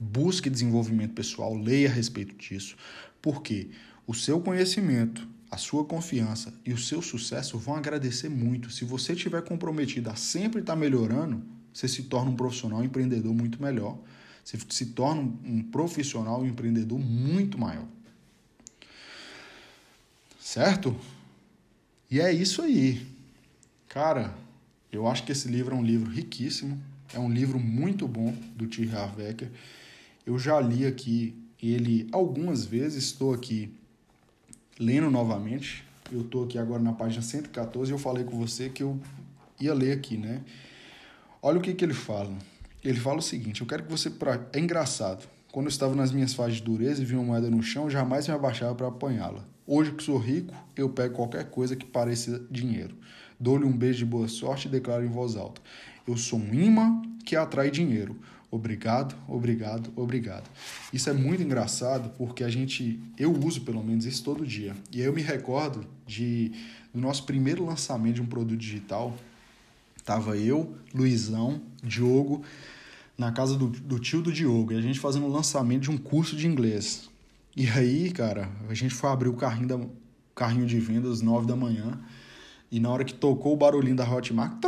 [0.00, 2.76] Busque desenvolvimento pessoal, leia a respeito disso,
[3.20, 3.70] porque
[4.06, 8.72] o seu conhecimento a sua confiança e o seu sucesso vão agradecer muito.
[8.72, 11.44] Se você estiver comprometido a sempre estar melhorando,
[11.74, 13.98] você se torna um profissional um empreendedor muito melhor.
[14.44, 17.86] Você se torna um profissional um empreendedor muito maior.
[20.38, 20.96] Certo?
[22.08, 23.04] E é isso aí.
[23.88, 24.34] Cara,
[24.92, 26.80] eu acho que esse livro é um livro riquíssimo.
[27.12, 28.88] É um livro muito bom do T.
[28.90, 29.50] Harv Eker.
[30.24, 33.72] Eu já li aqui ele algumas vezes, estou aqui
[34.78, 35.84] lendo novamente.
[36.12, 39.00] Eu estou aqui agora na página 114 e eu falei com você que eu
[39.60, 40.42] ia ler aqui, né?
[41.46, 42.32] Olha o que, que ele fala.
[42.82, 44.08] Ele fala o seguinte: eu quero que você.
[44.08, 44.46] Pra...
[44.50, 45.28] É engraçado.
[45.52, 48.26] Quando eu estava nas minhas fases de dureza e vi uma moeda no chão, jamais
[48.26, 49.44] me abaixava para apanhá-la.
[49.66, 52.96] Hoje que sou rico, eu pego qualquer coisa que pareça dinheiro.
[53.38, 55.60] Dou-lhe um beijo de boa sorte e declaro em voz alta:
[56.08, 58.16] Eu sou um imã que atrai dinheiro.
[58.50, 60.48] Obrigado, obrigado, obrigado.
[60.94, 64.74] Isso é muito engraçado porque a gente, eu uso pelo menos isso todo dia.
[64.90, 66.52] E eu me recordo de
[66.94, 69.14] do nosso primeiro lançamento de um produto digital.
[70.04, 72.42] Tava eu, Luizão, Diogo,
[73.16, 75.96] na casa do, do tio do Diogo, e a gente fazendo o lançamento de um
[75.96, 77.08] curso de inglês.
[77.56, 79.80] E aí, cara, a gente foi abrir o carrinho, da,
[80.34, 82.00] carrinho de vendas às 9 da manhã.
[82.70, 84.60] E na hora que tocou o barulhinho da Hotmart,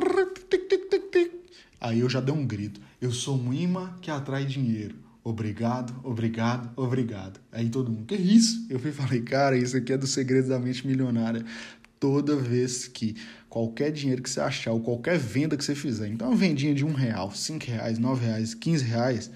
[1.80, 2.80] aí eu já dei um grito.
[3.00, 4.94] Eu sou um imã que atrai dinheiro.
[5.24, 7.40] Obrigado, obrigado, obrigado.
[7.50, 8.64] Aí todo mundo, que isso?
[8.70, 11.44] Eu fui falei, cara, isso aqui é do Segredo da Mente Milionária.
[11.98, 13.16] Toda vez que
[13.56, 16.84] qualquer dinheiro que você achar, ou qualquer venda que você fizer, então uma vendinha de
[16.84, 19.30] um real, cinco reais, nove reais, quinze reais,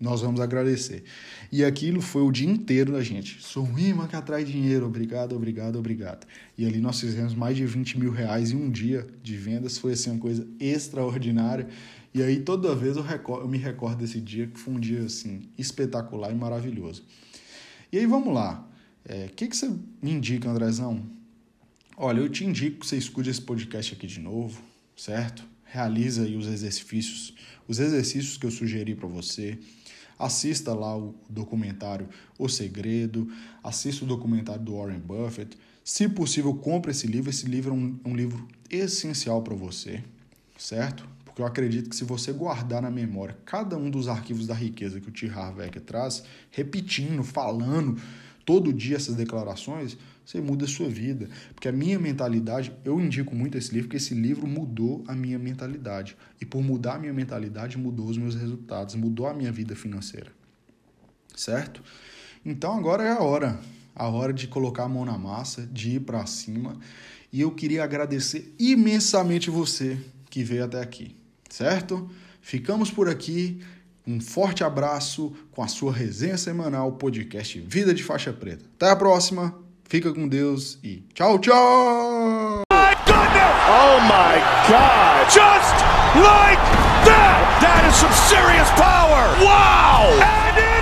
[0.00, 1.04] nós vamos agradecer.
[1.52, 3.36] E aquilo foi o dia inteiro da gente.
[3.42, 6.26] Sou um imã que atrai dinheiro, obrigado, obrigado, obrigado.
[6.56, 9.92] E ali nós fizemos mais de 20 mil reais em um dia de vendas, foi
[9.92, 11.68] assim uma coisa extraordinária.
[12.14, 15.02] E aí toda vez eu, recordo, eu me recordo desse dia, que foi um dia
[15.02, 17.04] assim espetacular e maravilhoso.
[17.92, 18.66] E aí vamos lá.
[19.06, 19.68] O é, que, que você
[20.00, 21.19] me indica, Andrezão?
[22.02, 24.62] Olha, eu te indico que você escute esse podcast aqui de novo,
[24.96, 25.44] certo?
[25.66, 27.34] Realiza aí os exercícios,
[27.68, 29.58] os exercícios que eu sugeri para você
[30.18, 33.30] assista lá o documentário O Segredo,
[33.62, 35.58] assista o documentário do Warren Buffett.
[35.84, 37.28] Se possível, compre esse livro.
[37.28, 40.02] Esse livro é um, um livro essencial para você,
[40.56, 41.06] certo?
[41.22, 45.02] Porque eu acredito que se você guardar na memória cada um dos arquivos da riqueza
[45.02, 45.28] que o T.
[45.28, 48.00] Harv Eker traz, repetindo, falando
[48.44, 51.28] todo dia essas declarações, você muda a sua vida.
[51.54, 55.38] Porque a minha mentalidade, eu indico muito esse livro, porque esse livro mudou a minha
[55.38, 56.16] mentalidade.
[56.40, 60.32] E por mudar a minha mentalidade, mudou os meus resultados, mudou a minha vida financeira.
[61.34, 61.82] Certo?
[62.44, 63.58] Então agora é a hora.
[63.94, 66.78] A hora de colocar a mão na massa, de ir para cima.
[67.32, 71.16] E eu queria agradecer imensamente você que veio até aqui.
[71.48, 72.08] Certo?
[72.40, 73.60] Ficamos por aqui.
[74.06, 78.64] Um forte abraço com a sua resenha semanal, podcast Vida de Faixa Preta.
[78.76, 79.54] Até a próxima!
[79.84, 82.62] Fica com Deus e tchau, tchau!
[83.72, 85.26] Oh my God!
[85.30, 85.74] Just
[86.16, 86.60] like
[87.06, 87.60] that!
[87.60, 89.26] That is some serious power!
[89.44, 90.79] Wow!